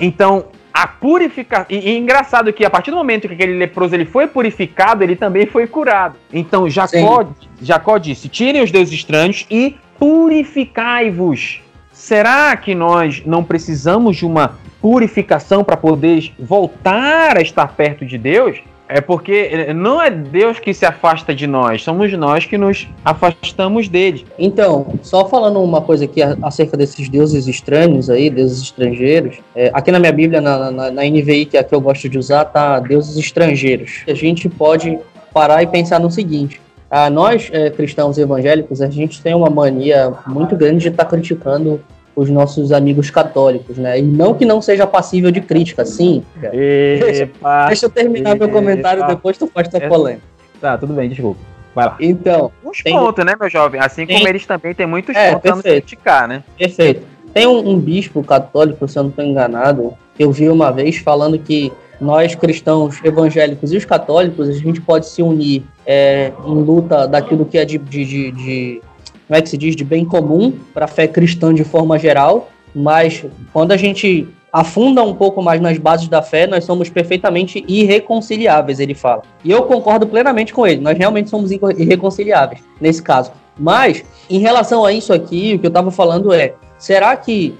Então, 0.00 0.46
a 0.72 0.88
purificação. 0.88 1.66
E, 1.70 1.90
e 1.90 1.96
engraçado 1.96 2.52
que 2.52 2.64
a 2.64 2.68
partir 2.68 2.90
do 2.90 2.96
momento 2.96 3.28
que 3.28 3.34
aquele 3.34 3.56
leproso 3.56 3.94
ele 3.94 4.04
foi 4.04 4.26
purificado, 4.26 5.04
ele 5.04 5.14
também 5.14 5.46
foi 5.46 5.68
curado. 5.68 6.16
Então 6.32 6.68
Jacó, 6.68 7.28
Jacó 7.62 7.96
disse: 7.96 8.28
tirem 8.28 8.60
os 8.60 8.72
deuses 8.72 8.92
estranhos 8.92 9.46
e 9.48 9.76
purificai-vos. 10.00 11.63
Será 12.04 12.54
que 12.54 12.74
nós 12.74 13.22
não 13.24 13.42
precisamos 13.42 14.18
de 14.18 14.26
uma 14.26 14.58
purificação 14.78 15.64
para 15.64 15.74
poder 15.74 16.34
voltar 16.38 17.38
a 17.38 17.40
estar 17.40 17.66
perto 17.68 18.04
de 18.04 18.18
Deus? 18.18 18.58
É 18.86 19.00
porque 19.00 19.72
não 19.72 20.02
é 20.02 20.10
Deus 20.10 20.58
que 20.58 20.74
se 20.74 20.84
afasta 20.84 21.34
de 21.34 21.46
nós, 21.46 21.82
somos 21.82 22.12
nós 22.12 22.44
que 22.44 22.58
nos 22.58 22.86
afastamos 23.02 23.88
dele. 23.88 24.26
Então, 24.38 24.98
só 25.00 25.26
falando 25.26 25.62
uma 25.62 25.80
coisa 25.80 26.04
aqui 26.04 26.20
acerca 26.42 26.76
desses 26.76 27.08
deuses 27.08 27.46
estranhos 27.46 28.10
aí, 28.10 28.28
deuses 28.28 28.60
estrangeiros. 28.60 29.38
É, 29.56 29.70
aqui 29.72 29.90
na 29.90 29.98
minha 29.98 30.12
Bíblia, 30.12 30.42
na, 30.42 30.70
na, 30.70 30.90
na 30.90 31.02
NVI, 31.04 31.46
que 31.46 31.56
é 31.56 31.60
a 31.60 31.64
que 31.64 31.74
eu 31.74 31.80
gosto 31.80 32.06
de 32.06 32.18
usar, 32.18 32.44
tá 32.44 32.80
deuses 32.80 33.16
estrangeiros. 33.16 34.02
A 34.06 34.12
gente 34.12 34.46
pode 34.50 34.98
parar 35.32 35.62
e 35.62 35.66
pensar 35.66 35.98
no 35.98 36.10
seguinte: 36.10 36.60
ah, 36.90 37.08
nós, 37.08 37.48
é, 37.50 37.70
cristãos 37.70 38.18
evangélicos, 38.18 38.82
a 38.82 38.90
gente 38.90 39.22
tem 39.22 39.34
uma 39.34 39.48
mania 39.48 40.12
muito 40.26 40.54
grande 40.54 40.80
de 40.80 40.88
estar 40.88 41.04
tá 41.04 41.10
criticando 41.10 41.80
os 42.16 42.30
nossos 42.30 42.72
amigos 42.72 43.10
católicos, 43.10 43.76
né? 43.76 43.98
E 43.98 44.02
não 44.02 44.34
que 44.34 44.44
não 44.44 44.62
seja 44.62 44.86
passível 44.86 45.30
de 45.30 45.40
crítica, 45.40 45.84
sim. 45.84 46.22
Deixa, 46.36 47.30
deixa, 47.66 47.86
eu 47.86 47.90
terminar 47.90 48.36
epa, 48.36 48.46
meu 48.46 48.54
comentário, 48.54 49.06
depois 49.06 49.36
tu 49.36 49.46
faz 49.46 49.68
tua 49.68 49.80
polêmica. 49.80 50.22
Tá, 50.60 50.78
tudo 50.78 50.92
bem, 50.92 51.08
desculpa. 51.08 51.40
Vai 51.74 51.86
lá. 51.86 51.96
Então. 52.00 52.52
Uns 52.64 52.82
tem... 52.82 52.94
pontos, 52.94 53.24
né, 53.24 53.34
meu 53.38 53.50
jovem? 53.50 53.80
Assim 53.80 54.06
tem... 54.06 54.16
como 54.16 54.28
eles 54.28 54.46
também 54.46 54.74
têm 54.74 54.86
muitos 54.86 55.14
é, 55.14 55.32
pontos 55.32 55.62
pra 55.62 55.72
criticar, 55.72 56.28
né? 56.28 56.42
Perfeito. 56.56 57.06
Tem 57.32 57.46
um, 57.46 57.68
um, 57.68 57.78
bispo 57.78 58.22
católico, 58.22 58.86
se 58.86 58.96
eu 58.96 59.02
não 59.02 59.10
estou 59.10 59.24
enganado, 59.24 59.94
que 60.14 60.22
eu 60.22 60.30
vi 60.30 60.48
uma 60.48 60.70
vez 60.70 60.98
falando 60.98 61.36
que 61.36 61.72
nós 62.00 62.34
cristãos 62.34 63.00
evangélicos 63.02 63.72
e 63.72 63.76
os 63.76 63.84
católicos, 63.84 64.48
a 64.48 64.52
gente 64.52 64.80
pode 64.80 65.08
se 65.08 65.20
unir 65.20 65.64
é, 65.84 66.32
em 66.46 66.54
luta 66.54 67.08
daquilo 67.08 67.44
que 67.44 67.58
é 67.58 67.64
de, 67.64 67.76
de, 67.76 68.04
de, 68.04 68.32
de 68.32 68.82
como 69.26 69.38
é 69.38 69.42
que 69.42 69.48
se 69.48 69.56
diz, 69.56 69.74
de 69.74 69.84
bem 69.84 70.04
comum 70.04 70.52
para 70.72 70.84
a 70.84 70.88
fé 70.88 71.06
cristã 71.06 71.52
de 71.52 71.64
forma 71.64 71.98
geral, 71.98 72.50
mas 72.74 73.24
quando 73.52 73.72
a 73.72 73.76
gente 73.76 74.28
afunda 74.52 75.02
um 75.02 75.14
pouco 75.14 75.42
mais 75.42 75.60
nas 75.60 75.78
bases 75.78 76.06
da 76.06 76.22
fé, 76.22 76.46
nós 76.46 76.64
somos 76.64 76.88
perfeitamente 76.88 77.64
irreconciliáveis, 77.66 78.78
ele 78.78 78.94
fala. 78.94 79.22
E 79.44 79.50
eu 79.50 79.64
concordo 79.64 80.06
plenamente 80.06 80.52
com 80.52 80.66
ele, 80.66 80.80
nós 80.80 80.96
realmente 80.96 81.28
somos 81.28 81.50
irreconciliáveis 81.50 82.62
nesse 82.80 83.02
caso. 83.02 83.32
Mas, 83.58 84.04
em 84.28 84.38
relação 84.38 84.84
a 84.84 84.92
isso 84.92 85.12
aqui, 85.12 85.54
o 85.54 85.58
que 85.58 85.66
eu 85.66 85.68
estava 85.68 85.90
falando 85.90 86.32
é, 86.32 86.54
será 86.78 87.16
que 87.16 87.54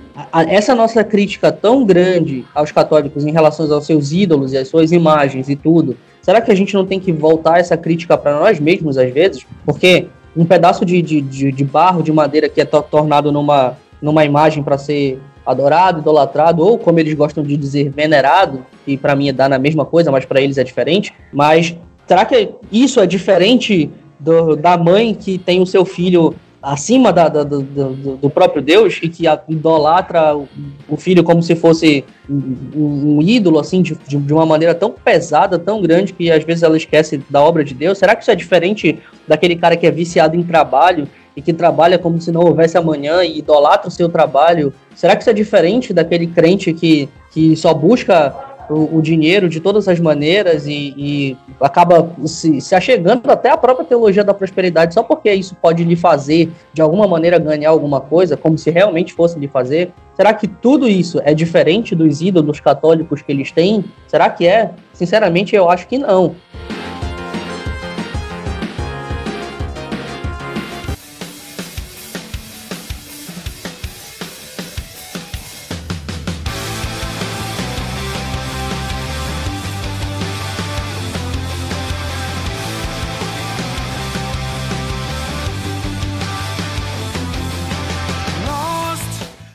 essa 0.48 0.74
nossa 0.74 1.02
crítica 1.02 1.50
tão 1.50 1.84
grande 1.84 2.44
aos 2.54 2.70
católicos 2.70 3.24
em 3.24 3.32
relação 3.32 3.72
aos 3.72 3.86
seus 3.86 4.12
ídolos 4.12 4.52
e 4.52 4.58
às 4.58 4.68
suas 4.68 4.92
imagens 4.92 5.48
e 5.48 5.56
tudo, 5.56 5.96
será 6.22 6.40
que 6.40 6.50
a 6.52 6.54
gente 6.54 6.74
não 6.74 6.86
tem 6.86 7.00
que 7.00 7.12
voltar 7.12 7.58
essa 7.58 7.76
crítica 7.76 8.16
para 8.16 8.38
nós 8.38 8.60
mesmos 8.60 8.98
às 8.98 9.12
vezes? 9.12 9.46
Porque 9.64 10.06
um 10.36 10.44
pedaço 10.44 10.84
de, 10.84 11.00
de, 11.00 11.20
de, 11.20 11.52
de 11.52 11.64
barro, 11.64 12.02
de 12.02 12.12
madeira 12.12 12.48
que 12.48 12.60
é 12.60 12.64
tornado 12.64 13.30
numa, 13.30 13.76
numa 14.00 14.24
imagem 14.24 14.62
para 14.62 14.76
ser 14.78 15.20
adorado, 15.46 16.00
idolatrado, 16.00 16.62
ou 16.62 16.78
como 16.78 16.98
eles 16.98 17.14
gostam 17.14 17.42
de 17.44 17.56
dizer, 17.56 17.90
venerado, 17.90 18.64
que 18.84 18.96
para 18.96 19.14
mim 19.14 19.32
dá 19.32 19.48
na 19.48 19.58
mesma 19.58 19.84
coisa, 19.84 20.10
mas 20.10 20.24
para 20.24 20.40
eles 20.40 20.58
é 20.58 20.64
diferente. 20.64 21.12
Mas 21.32 21.76
será 22.06 22.24
que 22.24 22.50
isso 22.72 23.00
é 23.00 23.06
diferente 23.06 23.90
do, 24.18 24.56
da 24.56 24.76
mãe 24.76 25.14
que 25.14 25.38
tem 25.38 25.60
o 25.60 25.66
seu 25.66 25.84
filho 25.84 26.34
acima 26.64 27.12
da, 27.12 27.28
da, 27.28 27.44
do, 27.44 27.60
do, 27.60 28.16
do, 28.16 28.30
próprio 28.30 28.62
Deus 28.62 28.98
e 29.02 29.08
que 29.08 29.24
idolatra 29.48 30.34
o 30.88 30.96
filho 30.96 31.22
como 31.22 31.42
se 31.42 31.54
fosse 31.54 32.04
um, 32.28 33.18
um 33.18 33.22
ídolo, 33.22 33.58
assim, 33.58 33.82
de, 33.82 33.94
de, 33.94 34.32
uma 34.32 34.46
maneira 34.46 34.74
tão 34.74 34.90
pesada, 34.90 35.58
tão 35.58 35.82
grande, 35.82 36.14
que 36.14 36.30
às 36.30 36.42
vezes 36.42 36.62
ela 36.62 36.76
esquece 36.76 37.22
da 37.28 37.42
obra 37.42 37.62
de 37.62 37.74
Deus? 37.74 37.98
Será 37.98 38.16
que 38.16 38.22
isso 38.22 38.30
é 38.30 38.34
diferente 38.34 38.98
daquele 39.28 39.56
cara 39.56 39.76
que 39.76 39.86
é 39.86 39.90
viciado 39.90 40.36
em 40.36 40.42
trabalho 40.42 41.06
e 41.36 41.42
que 41.42 41.52
trabalha 41.52 41.98
como 41.98 42.18
se 42.20 42.32
não 42.32 42.40
houvesse 42.40 42.78
amanhã 42.78 43.22
e 43.22 43.38
idolatra 43.38 43.88
o 43.88 43.92
seu 43.92 44.08
trabalho? 44.08 44.72
Será 44.94 45.14
que 45.14 45.22
isso 45.22 45.30
é 45.30 45.34
diferente 45.34 45.92
daquele 45.92 46.26
crente 46.26 46.72
que, 46.72 47.08
que 47.30 47.54
só 47.56 47.74
busca 47.74 48.34
o, 48.68 48.96
o, 48.96 49.02
dinheiro 49.02 49.48
de 49.48 49.60
todas 49.60 49.88
as 49.88 50.00
maneiras 50.00 50.66
e, 50.66 50.94
e 50.96 51.36
acaba 51.60 52.10
se, 52.26 52.60
se, 52.60 52.74
achegando 52.74 53.30
até 53.30 53.50
a 53.50 53.56
própria 53.56 53.84
teologia 53.84 54.24
da 54.24 54.34
prosperidade 54.34 54.94
só 54.94 55.02
porque 55.02 55.32
isso 55.32 55.56
pode 55.60 55.84
lhe 55.84 55.96
fazer, 55.96 56.50
de 56.72 56.80
alguma 56.82 57.06
maneira, 57.06 57.38
ganhar 57.38 57.70
alguma 57.70 58.00
coisa, 58.00 58.36
como 58.36 58.56
se 58.58 58.70
realmente 58.70 59.12
fosse 59.12 59.38
lhe 59.38 59.48
fazer? 59.48 59.92
Será 60.14 60.32
que 60.32 60.46
tudo 60.46 60.88
isso 60.88 61.20
é 61.24 61.34
diferente 61.34 61.94
dos 61.94 62.20
ídolos 62.20 62.60
católicos 62.60 63.22
que 63.22 63.32
eles 63.32 63.50
têm? 63.50 63.84
Será 64.06 64.30
que 64.30 64.46
é? 64.46 64.70
Sinceramente, 64.92 65.56
eu 65.56 65.68
acho 65.68 65.88
que 65.88 65.98
não. 65.98 66.34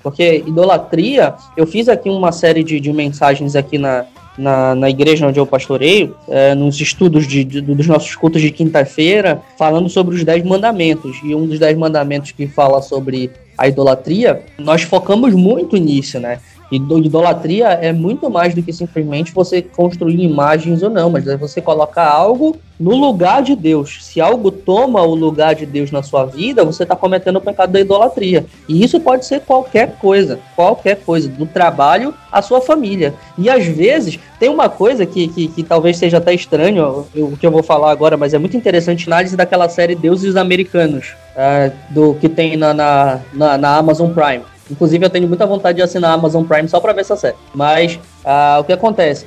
Porque 0.09 0.43
idolatria, 0.47 1.35
eu 1.55 1.67
fiz 1.67 1.87
aqui 1.87 2.09
uma 2.09 2.31
série 2.31 2.63
de, 2.63 2.79
de 2.79 2.91
mensagens 2.91 3.55
aqui 3.55 3.77
na, 3.77 4.05
na, 4.35 4.73
na, 4.73 4.89
igreja 4.89 5.27
onde 5.27 5.39
eu 5.39 5.45
pastoreio, 5.45 6.15
é, 6.27 6.55
nos 6.55 6.81
estudos 6.81 7.27
de, 7.27 7.43
de, 7.43 7.61
dos 7.61 7.85
nossos 7.85 8.15
cultos 8.15 8.41
de 8.41 8.49
quinta-feira, 8.49 9.39
falando 9.55 9.87
sobre 9.87 10.15
os 10.15 10.23
dez 10.23 10.43
mandamentos. 10.43 11.17
E 11.23 11.35
um 11.35 11.45
dos 11.45 11.59
dez 11.59 11.77
mandamentos 11.77 12.31
que 12.31 12.47
fala 12.47 12.81
sobre 12.81 13.29
a 13.55 13.67
idolatria, 13.67 14.41
nós 14.57 14.81
focamos 14.81 15.31
muito 15.35 15.77
nisso, 15.77 16.19
né? 16.19 16.39
Idolatria 16.71 17.67
é 17.69 17.91
muito 17.91 18.29
mais 18.29 18.53
do 18.53 18.61
que 18.61 18.71
simplesmente 18.71 19.33
você 19.33 19.61
construir 19.61 20.21
imagens 20.23 20.83
ou 20.83 20.89
não, 20.89 21.09
mas 21.09 21.27
é 21.27 21.35
você 21.35 21.61
colocar 21.61 22.07
algo 22.07 22.57
no 22.79 22.95
lugar 22.95 23.41
de 23.41 23.55
Deus. 23.55 23.97
Se 24.01 24.21
algo 24.21 24.49
toma 24.49 25.01
o 25.01 25.13
lugar 25.13 25.53
de 25.53 25.65
Deus 25.65 25.91
na 25.91 26.01
sua 26.01 26.25
vida, 26.25 26.63
você 26.63 26.83
está 26.83 26.95
cometendo 26.95 27.35
o 27.35 27.41
pecado 27.41 27.71
da 27.71 27.79
idolatria. 27.79 28.45
E 28.67 28.83
isso 28.83 28.99
pode 28.99 29.25
ser 29.25 29.41
qualquer 29.41 29.97
coisa, 29.97 30.39
qualquer 30.55 30.97
coisa, 30.97 31.27
do 31.27 31.45
trabalho 31.45 32.13
à 32.31 32.41
sua 32.41 32.61
família. 32.61 33.13
E 33.37 33.49
às 33.49 33.65
vezes, 33.65 34.17
tem 34.39 34.47
uma 34.47 34.69
coisa 34.69 35.05
que, 35.05 35.27
que, 35.27 35.47
que 35.49 35.63
talvez 35.63 35.97
seja 35.97 36.17
até 36.17 36.33
estranho, 36.33 37.05
o 37.15 37.35
que 37.35 37.45
eu 37.45 37.51
vou 37.51 37.63
falar 37.63 37.91
agora, 37.91 38.15
mas 38.15 38.33
é 38.33 38.37
muito 38.37 38.55
interessante 38.55 39.07
análise 39.07 39.35
daquela 39.35 39.67
série 39.67 39.95
Deuses 39.95 40.37
Americanos, 40.37 41.13
uh, 41.35 41.73
do 41.89 42.13
que 42.13 42.29
tem 42.29 42.55
na, 42.55 42.73
na, 42.73 43.19
na, 43.33 43.57
na 43.57 43.77
Amazon 43.77 44.11
Prime. 44.13 44.43
Inclusive, 44.69 45.05
eu 45.05 45.09
tenho 45.09 45.27
muita 45.27 45.45
vontade 45.45 45.77
de 45.77 45.81
assinar 45.81 46.11
a 46.11 46.13
Amazon 46.13 46.43
Prime 46.45 46.67
só 46.67 46.79
para 46.79 46.93
ver 46.93 47.01
essa 47.01 47.15
série. 47.15 47.35
Mas 47.53 47.95
uh, 47.95 48.59
o 48.59 48.63
que 48.63 48.73
acontece? 48.73 49.25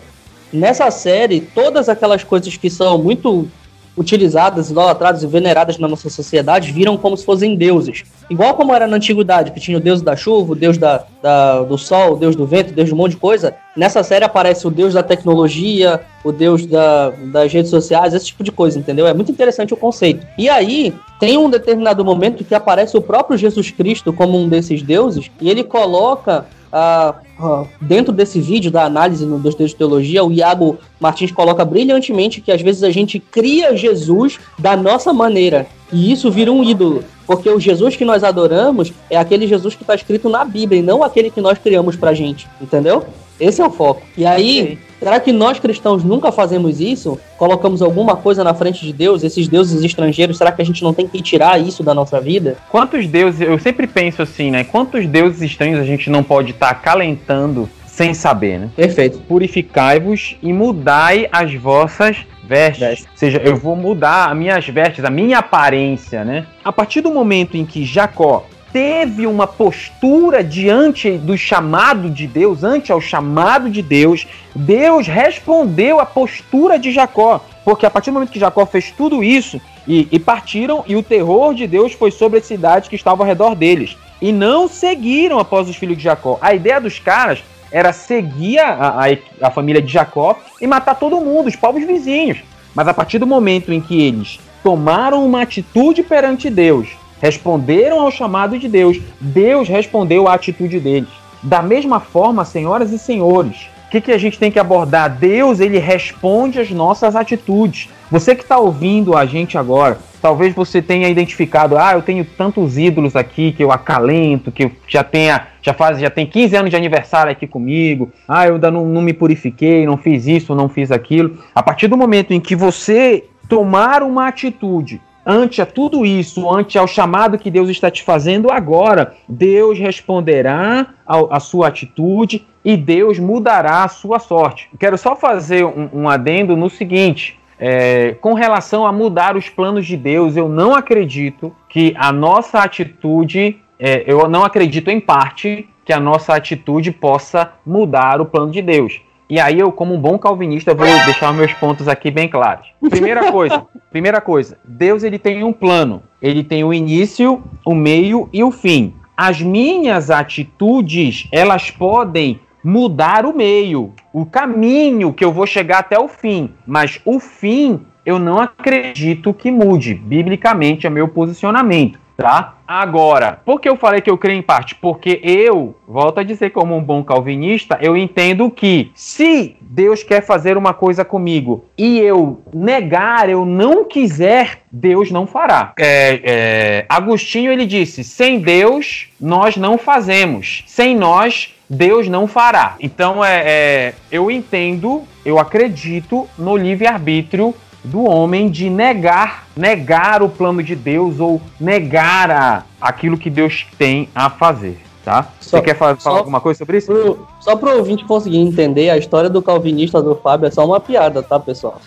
Nessa 0.52 0.90
série, 0.90 1.40
todas 1.40 1.88
aquelas 1.88 2.22
coisas 2.22 2.56
que 2.56 2.68
são 2.68 2.99
muito 2.99 3.49
utilizadas, 3.96 4.70
idolatradas 4.70 5.22
e 5.22 5.26
veneradas 5.26 5.78
na 5.78 5.87
nossa 5.87 6.08
sociedade 6.08 6.72
viram 6.72 6.96
como 6.96 7.16
se 7.16 7.25
fossem 7.25 7.54
deuses. 7.54 8.04
Igual 8.30 8.54
como 8.54 8.75
era 8.75 8.87
na 8.87 8.96
antiguidade, 8.96 9.50
que 9.50 9.61
tinha 9.61 9.76
o 9.76 9.80
deus 9.80 10.00
da 10.00 10.16
chuva, 10.16 10.52
o 10.52 10.56
deus 10.56 10.78
da, 10.78 11.04
da, 11.22 11.62
do 11.62 11.76
sol, 11.76 12.14
o 12.14 12.16
deus 12.16 12.34
do 12.34 12.46
vento, 12.46 12.70
o 12.70 12.75
deus 12.75 12.88
de 12.88 12.94
um 12.94 12.96
monte 12.96 13.12
de 13.12 13.18
coisa. 13.18 13.54
Nessa 13.76 14.02
série 14.02 14.25
aparece 14.25 14.66
o 14.66 14.70
deus 14.70 14.94
da 14.94 15.02
tecnologia, 15.02 16.00
o 16.25 16.32
deus 16.32 16.64
da, 16.64 17.11
das 17.32 17.52
redes 17.52 17.70
sociais, 17.70 18.14
esse 18.14 18.26
tipo 18.26 18.42
de 18.42 18.50
coisa, 18.50 18.78
entendeu? 18.78 19.06
É 19.06 19.12
muito 19.12 19.30
interessante 19.30 19.75
o 19.75 19.76
conceito. 19.76 20.26
E 20.38 20.49
aí, 20.49 20.94
tem 21.20 21.37
um 21.37 21.50
determinado 21.50 22.04
momento 22.04 22.44
que 22.44 22.54
aparece 22.54 22.96
o 22.96 23.02
próprio 23.02 23.37
Jesus 23.37 23.70
Cristo 23.70 24.12
como 24.12 24.38
um 24.38 24.49
desses 24.49 24.82
deuses, 24.82 25.30
e 25.40 25.50
ele 25.50 25.64
coloca 25.64 26.46
Uh, 26.73 27.45
uh, 27.45 27.69
dentro 27.81 28.12
desse 28.14 28.41
vídeo 28.41 28.71
da 28.71 28.85
análise 28.85 29.26
no 29.26 29.38
Dois 29.38 29.55
de 29.55 29.76
Teologia, 29.76 30.25
o 30.25 30.33
Iago 30.33 30.79
Martins 30.99 31.31
coloca 31.31 31.64
brilhantemente 31.67 32.41
que 32.41 32.50
às 32.50 32.62
vezes 32.62 32.83
a 32.83 32.91
gente 32.91 33.21
cria 33.21 33.76
Jesus 33.76 34.41
da 34.59 34.75
nossa 34.75 35.12
maneira 35.12 35.67
e 35.93 36.11
isso 36.11 36.31
vira 36.31 36.50
um 36.50 36.64
ídolo. 36.64 37.05
Porque 37.26 37.49
o 37.49 37.61
Jesus 37.61 37.95
que 37.95 38.05
nós 38.05 38.25
adoramos 38.25 38.93
é 39.11 39.17
aquele 39.17 39.47
Jesus 39.47 39.75
que 39.75 39.83
está 39.83 39.95
escrito 39.95 40.29
na 40.29 40.45
Bíblia 40.45 40.81
e 40.81 40.83
não 40.83 41.02
aquele 41.02 41.31
que 41.31 41.41
nós 41.41 41.59
criamos 41.59 41.95
pra 41.95 42.14
gente, 42.14 42.49
entendeu? 42.61 43.05
Esse 43.38 43.61
é 43.61 43.67
o 43.67 43.71
foco. 43.71 44.02
E 44.17 44.25
aí, 44.25 44.62
okay. 44.62 44.79
Será 45.02 45.18
que 45.18 45.32
nós 45.32 45.59
cristãos 45.59 46.04
nunca 46.04 46.30
fazemos 46.30 46.80
isso? 46.80 47.18
Colocamos 47.37 47.82
alguma 47.82 48.14
coisa 48.14 48.44
na 48.44 48.54
frente 48.54 48.87
de 48.87 48.92
Deus, 48.92 49.25
esses 49.25 49.49
deuses 49.49 49.82
estrangeiros, 49.82 50.38
será 50.38 50.52
que 50.52 50.62
a 50.62 50.64
gente 50.64 50.82
não 50.85 50.94
tem 50.94 51.09
que 51.09 51.21
tirar 51.21 51.61
isso 51.61 51.82
da 51.82 51.92
nossa 51.92 52.21
vida? 52.21 52.56
Quantos 52.71 53.09
deuses, 53.09 53.40
eu 53.40 53.59
sempre 53.59 53.88
penso 53.88 54.23
assim, 54.23 54.52
né? 54.52 54.62
Quantos 54.62 55.04
deuses 55.06 55.42
estranhos 55.42 55.80
a 55.80 55.85
gente 55.85 56.09
não 56.09 56.23
pode 56.23 56.52
estar 56.52 56.66
tá 56.66 56.73
acalentando 56.73 57.68
sem 57.85 58.14
saber, 58.14 58.61
né? 58.61 58.71
Perfeito. 58.76 59.18
Purificai-vos 59.18 60.37
e 60.40 60.52
mudai 60.52 61.28
as 61.32 61.52
vossas 61.54 62.16
vestes. 62.44 62.78
Veste. 62.78 63.06
Ou 63.11 63.16
seja, 63.16 63.42
eu 63.44 63.56
vou 63.56 63.75
mudar 63.75 64.30
as 64.30 64.37
minhas 64.37 64.66
vestes, 64.68 65.04
a 65.04 65.11
minha 65.11 65.38
aparência, 65.38 66.25
né? 66.25 66.47
A 66.64 66.73
partir 66.73 67.00
do 67.00 67.11
momento 67.11 67.56
em 67.56 67.66
que 67.66 67.85
Jacó 67.85 68.47
teve 68.73 69.26
uma 69.26 69.47
postura 69.47 70.43
diante 70.43 71.19
do 71.19 71.37
chamado 71.37 72.09
de 72.09 72.26
Deus, 72.26 72.64
ante 72.64 72.91
ao 72.91 73.00
chamado 73.00 73.69
de 73.69 73.83
Deus, 73.83 74.26
Deus 74.55 75.07
respondeu 75.07 76.00
à 76.00 76.07
postura 76.07 76.79
de 76.79 76.91
Jacó. 76.91 77.41
Porque 77.64 77.87
a 77.87 77.91
partir 77.91 78.11
do 78.11 78.14
momento 78.14 78.33
que 78.33 78.41
Jacó 78.41 78.64
fez 78.64 78.91
tudo 78.91 79.23
isso, 79.23 79.61
e, 79.87 80.09
e 80.11 80.19
partiram, 80.19 80.85
e 80.87 80.97
o 80.97 81.02
terror 81.02 81.55
de 81.55 81.67
Deus 81.67 81.93
foi 81.93 82.11
sobre 82.11 82.38
as 82.38 82.47
cidades 82.47 82.88
que 82.88 82.97
estavam 82.97 83.25
ao 83.25 83.29
redor 83.29 83.55
deles. 83.55 83.97
E 84.21 84.33
não 84.33 84.69
seguiram 84.69 85.38
após 85.38 85.69
os 85.69 85.76
filhos 85.76 85.97
de 85.97 86.05
Jacó. 86.05 86.38
A 86.41 86.55
ideia 86.55 86.81
dos 86.81 86.99
caras 86.99 87.43
era 87.71 87.93
seguir 87.93 88.59
a, 88.59 89.00
a, 89.00 89.47
a 89.47 89.50
família 89.50 89.83
de 89.83 89.93
Jacó 89.93 90.38
e 90.61 90.67
matar 90.67 90.95
todo 90.95 91.21
mundo, 91.21 91.49
os 91.49 91.57
povos 91.57 91.85
vizinhos. 91.85 92.38
Mas 92.75 92.87
a 92.87 92.95
partir 92.95 93.19
do 93.19 93.26
momento 93.26 93.73
em 93.73 93.81
que 93.81 94.00
eles 94.02 94.38
tomaram 94.62 95.25
uma 95.26 95.43
atitude 95.43 96.02
perante 96.02 96.49
Deus, 96.49 96.88
responderam 97.23 98.00
ao 98.00 98.11
chamado 98.11 98.59
de 98.59 98.67
Deus, 98.67 99.00
Deus 99.21 99.69
respondeu 99.69 100.26
à 100.26 100.35
atitude 100.35 100.81
deles. 100.81 101.09
Da 101.41 101.62
mesma 101.62 102.00
forma, 102.00 102.45
senhoras 102.45 102.91
e 102.91 102.99
senhores, 102.99 103.69
o 103.87 103.91
que, 103.93 104.00
que 104.00 104.11
a 104.11 104.19
gente 104.19 104.38
tem 104.38 104.50
que 104.50 104.59
abordar? 104.59 105.09
Deus, 105.09 105.61
ele 105.61 105.79
responde 105.79 106.59
às 106.59 106.71
nossas 106.71 107.14
atitudes. 107.14 107.88
Você 108.11 108.35
que 108.35 108.43
está 108.43 108.59
ouvindo 108.59 109.17
a 109.17 109.25
gente 109.25 109.57
agora, 109.57 109.99
talvez 110.21 110.52
você 110.52 110.83
tenha 110.83 111.09
identificado, 111.09 111.79
ah, 111.79 111.93
eu 111.93 112.02
tenho 112.02 112.25
tantos 112.25 112.76
ídolos 112.76 113.14
aqui 113.14 113.52
que 113.52 113.62
eu 113.62 113.71
acalento, 113.71 114.50
que 114.50 114.64
eu 114.64 114.73
já 114.88 115.05
tenha, 115.05 115.47
já 115.61 115.73
faz, 115.73 116.00
já 116.00 116.11
tem 116.11 116.26
15 116.26 116.57
anos 116.57 116.71
de 116.71 116.76
aniversário 116.76 117.31
aqui 117.31 117.47
comigo, 117.47 118.11
ah, 118.26 118.49
eu 118.49 118.55
ainda 118.55 118.71
não, 118.71 118.85
não 118.85 119.00
me 119.00 119.12
purifiquei, 119.12 119.87
não 119.87 119.97
fiz 119.97 120.26
isso, 120.26 120.55
não 120.55 120.69
fiz 120.69 120.91
aquilo. 120.91 121.38
A 121.55 121.62
partir 121.62 121.87
do 121.87 121.97
momento 121.97 122.33
em 122.33 122.41
que 122.41 122.57
você 122.57 123.25
tomar 123.49 124.02
uma 124.02 124.26
atitude 124.26 125.00
ante 125.25 125.62
a 125.62 125.67
tudo 125.67 126.05
isso, 126.05 126.50
ante 126.50 126.79
ao 126.79 126.87
chamado 126.87 127.38
que 127.38 127.50
Deus 127.50 127.69
está 127.69 127.91
te 127.91 128.02
fazendo 128.02 128.50
agora, 128.50 129.14
Deus 129.29 129.79
responderá 129.79 130.88
à 131.07 131.41
sua 131.41 131.69
atitude 131.69 132.47
e 132.64 132.76
Deus 132.76 133.19
mudará 133.19 133.85
a 133.85 133.88
sua 133.88 134.19
sorte. 134.19 134.69
Quero 134.79 134.97
só 134.97 135.17
fazer 135.17 135.64
um, 135.64 135.88
um 135.93 136.09
adendo 136.09 136.57
no 136.57 136.71
seguinte. 136.71 137.38
É, 137.59 138.17
com 138.21 138.35
relação 138.35 138.85
a 138.85 138.93
mudar 138.93 139.37
os 139.37 139.49
planos 139.49 139.87
de 139.87 139.97
Deus, 139.97 140.37
eu 140.37 140.49
não 140.49 140.75
acredito 140.75 141.55
que 141.69 141.95
a 141.97 142.11
nossa 142.12 142.59
atitude, 142.59 143.57
é, 143.79 144.02
eu 144.07 144.29
não 144.29 144.43
acredito 144.45 144.91
em 144.91 144.99
parte 144.99 145.69
que 145.85 145.93
a 145.93 146.00
nossa 146.00 146.35
atitude 146.35 146.91
possa 146.91 147.52
mudar 147.64 148.21
o 148.21 148.26
plano 148.26 148.50
de 148.50 148.62
Deus. 148.62 149.00
E 149.33 149.41
aí 149.41 149.59
eu, 149.59 149.73
como 149.73 149.95
um 149.95 149.99
bom 149.99 150.19
calvinista, 150.19 150.75
vou 150.75 150.87
deixar 151.07 151.33
meus 151.33 151.55
pontos 151.55 151.89
aqui 151.89 152.11
bem 152.11 152.29
claros. 152.29 152.67
Primeira 152.91 153.33
coisa, 153.33 153.67
primeira 153.91 154.21
coisa, 154.21 154.59
Deus 154.62 155.03
ele 155.03 155.19
tem 155.19 155.43
um 155.43 155.55
plano. 155.55 156.03
Ele 156.21 156.45
tem 156.45 156.62
o 156.62 156.75
início, 156.75 157.43
o 157.65 157.75
meio 157.75 158.29
e 158.31 158.45
o 158.45 158.51
fim. 158.51 158.93
As 159.17 159.41
minhas 159.41 160.11
atitudes, 160.11 161.29
elas 161.33 161.71
podem 161.71 162.41
mudar 162.62 163.25
o 163.25 163.35
meio, 163.35 163.95
o 164.12 164.27
caminho 164.27 165.15
que 165.15 165.25
eu 165.25 165.33
vou 165.33 165.47
chegar 165.47 165.79
até 165.79 165.99
o 165.99 166.09
fim, 166.09 166.51
mas 166.67 167.01
o 167.03 167.19
fim 167.19 167.81
eu 168.05 168.19
não 168.19 168.39
acredito 168.39 169.33
que 169.33 169.51
mude. 169.51 169.95
Biblicamente 169.95 170.87
é 170.87 170.91
meu 170.91 171.09
posicionamento 171.09 172.01
tá? 172.16 172.54
Agora, 172.66 173.40
por 173.45 173.61
que 173.61 173.69
eu 173.69 173.76
falei 173.76 174.00
que 174.00 174.11
eu 174.11 174.16
creio 174.16 174.38
em 174.38 174.42
parte? 174.42 174.75
Porque 174.75 175.21
eu, 175.23 175.75
volto 175.87 176.19
a 176.19 176.23
dizer 176.23 176.50
como 176.50 176.76
um 176.76 176.83
bom 176.83 177.02
calvinista, 177.02 177.78
eu 177.81 177.97
entendo 177.97 178.50
que 178.50 178.90
se 178.95 179.57
Deus 179.61 180.02
quer 180.02 180.25
fazer 180.25 180.57
uma 180.57 180.73
coisa 180.73 181.04
comigo 181.04 181.64
e 181.76 181.99
eu 181.99 182.40
negar, 182.52 183.28
eu 183.28 183.45
não 183.45 183.85
quiser, 183.85 184.61
Deus 184.71 185.11
não 185.11 185.26
fará. 185.26 185.73
É, 185.78 186.21
é, 186.25 186.87
Agostinho 186.88 187.52
ele 187.52 187.66
disse: 187.66 188.04
sem 188.04 188.40
Deus 188.40 189.09
nós 189.21 189.57
não 189.57 189.76
fazemos, 189.76 190.64
sem 190.66 190.97
nós 190.97 191.54
Deus 191.69 192.09
não 192.09 192.26
fará. 192.26 192.76
Então 192.81 193.25
é, 193.25 193.42
é 193.45 193.95
eu 194.11 194.31
entendo, 194.31 195.02
eu 195.25 195.38
acredito 195.38 196.28
no 196.38 196.57
livre 196.57 196.87
arbítrio 196.87 197.54
do 197.85 198.05
homem 198.05 198.49
de 198.51 198.71
negar, 198.71 199.47
negar 199.57 200.23
o 200.23 200.29
plano 200.29 200.62
de 200.62 200.77
Deus 200.77 201.19
ou 201.21 201.41
negar 201.61 202.31
a, 202.31 202.65
aquilo 202.81 203.19
que 203.19 203.29
Deus 203.29 203.66
tem 203.79 204.09
a 204.14 204.31
fazer. 204.31 204.81
Tá? 205.05 205.27
Só, 205.40 205.57
Você 205.57 205.62
quer 205.62 205.77
falar, 205.77 205.99
alguma 206.05 206.40
coisa 206.40 206.59
sobre 206.59 206.79
isso? 206.79 206.87
Pro, 206.87 207.27
só 207.40 207.57
para 207.57 207.75
o 207.75 207.79
ouvinte 207.79 208.05
conseguir 208.05 208.38
entender, 208.38 208.88
a 208.88 208.97
história 208.97 209.29
do 209.29 209.42
calvinista 209.42 210.01
do 210.01 210.14
Fábio 210.14 210.47
é 210.47 210.51
só 210.51 210.64
uma 210.64 210.79
piada, 210.79 211.23
tá, 211.25 211.40
pessoal? 211.40 211.81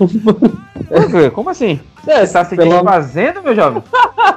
Como 1.34 1.50
assim? 1.50 1.80
É, 2.08 2.26
Você 2.26 2.34
tá 2.34 2.46
se 2.46 2.56
pelo... 2.56 2.84
fazendo, 2.84 3.42
meu 3.42 3.56
jovem? 3.56 3.84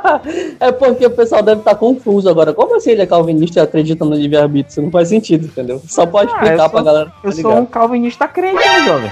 é 0.59 0.73
porque 0.73 1.07
o 1.07 1.11
pessoal 1.11 1.43
deve 1.43 1.61
estar 1.61 1.73
tá 1.73 1.77
confuso 1.77 2.29
agora. 2.29 2.53
Como 2.53 2.77
assim 2.77 2.91
ele 2.91 3.03
é 3.03 3.07
calvinista 3.07 3.61
e 3.61 3.63
acredita 3.63 4.05
no 4.05 4.15
livre-arbítrio? 4.15 4.71
Isso 4.71 4.83
não 4.83 4.91
faz 4.91 5.09
sentido, 5.09 5.47
entendeu? 5.47 5.81
Só 5.87 6.07
pode 6.07 6.33
ah, 6.33 6.35
explicar 6.35 6.65
ah, 6.65 6.69
pra 6.69 6.83
galera. 6.83 7.13
Eu 7.23 7.33
sou 7.33 7.57
um 7.57 7.67
calvinista 7.67 8.27
crente, 8.27 8.57
meu 8.57 8.85
jovem. 8.85 9.11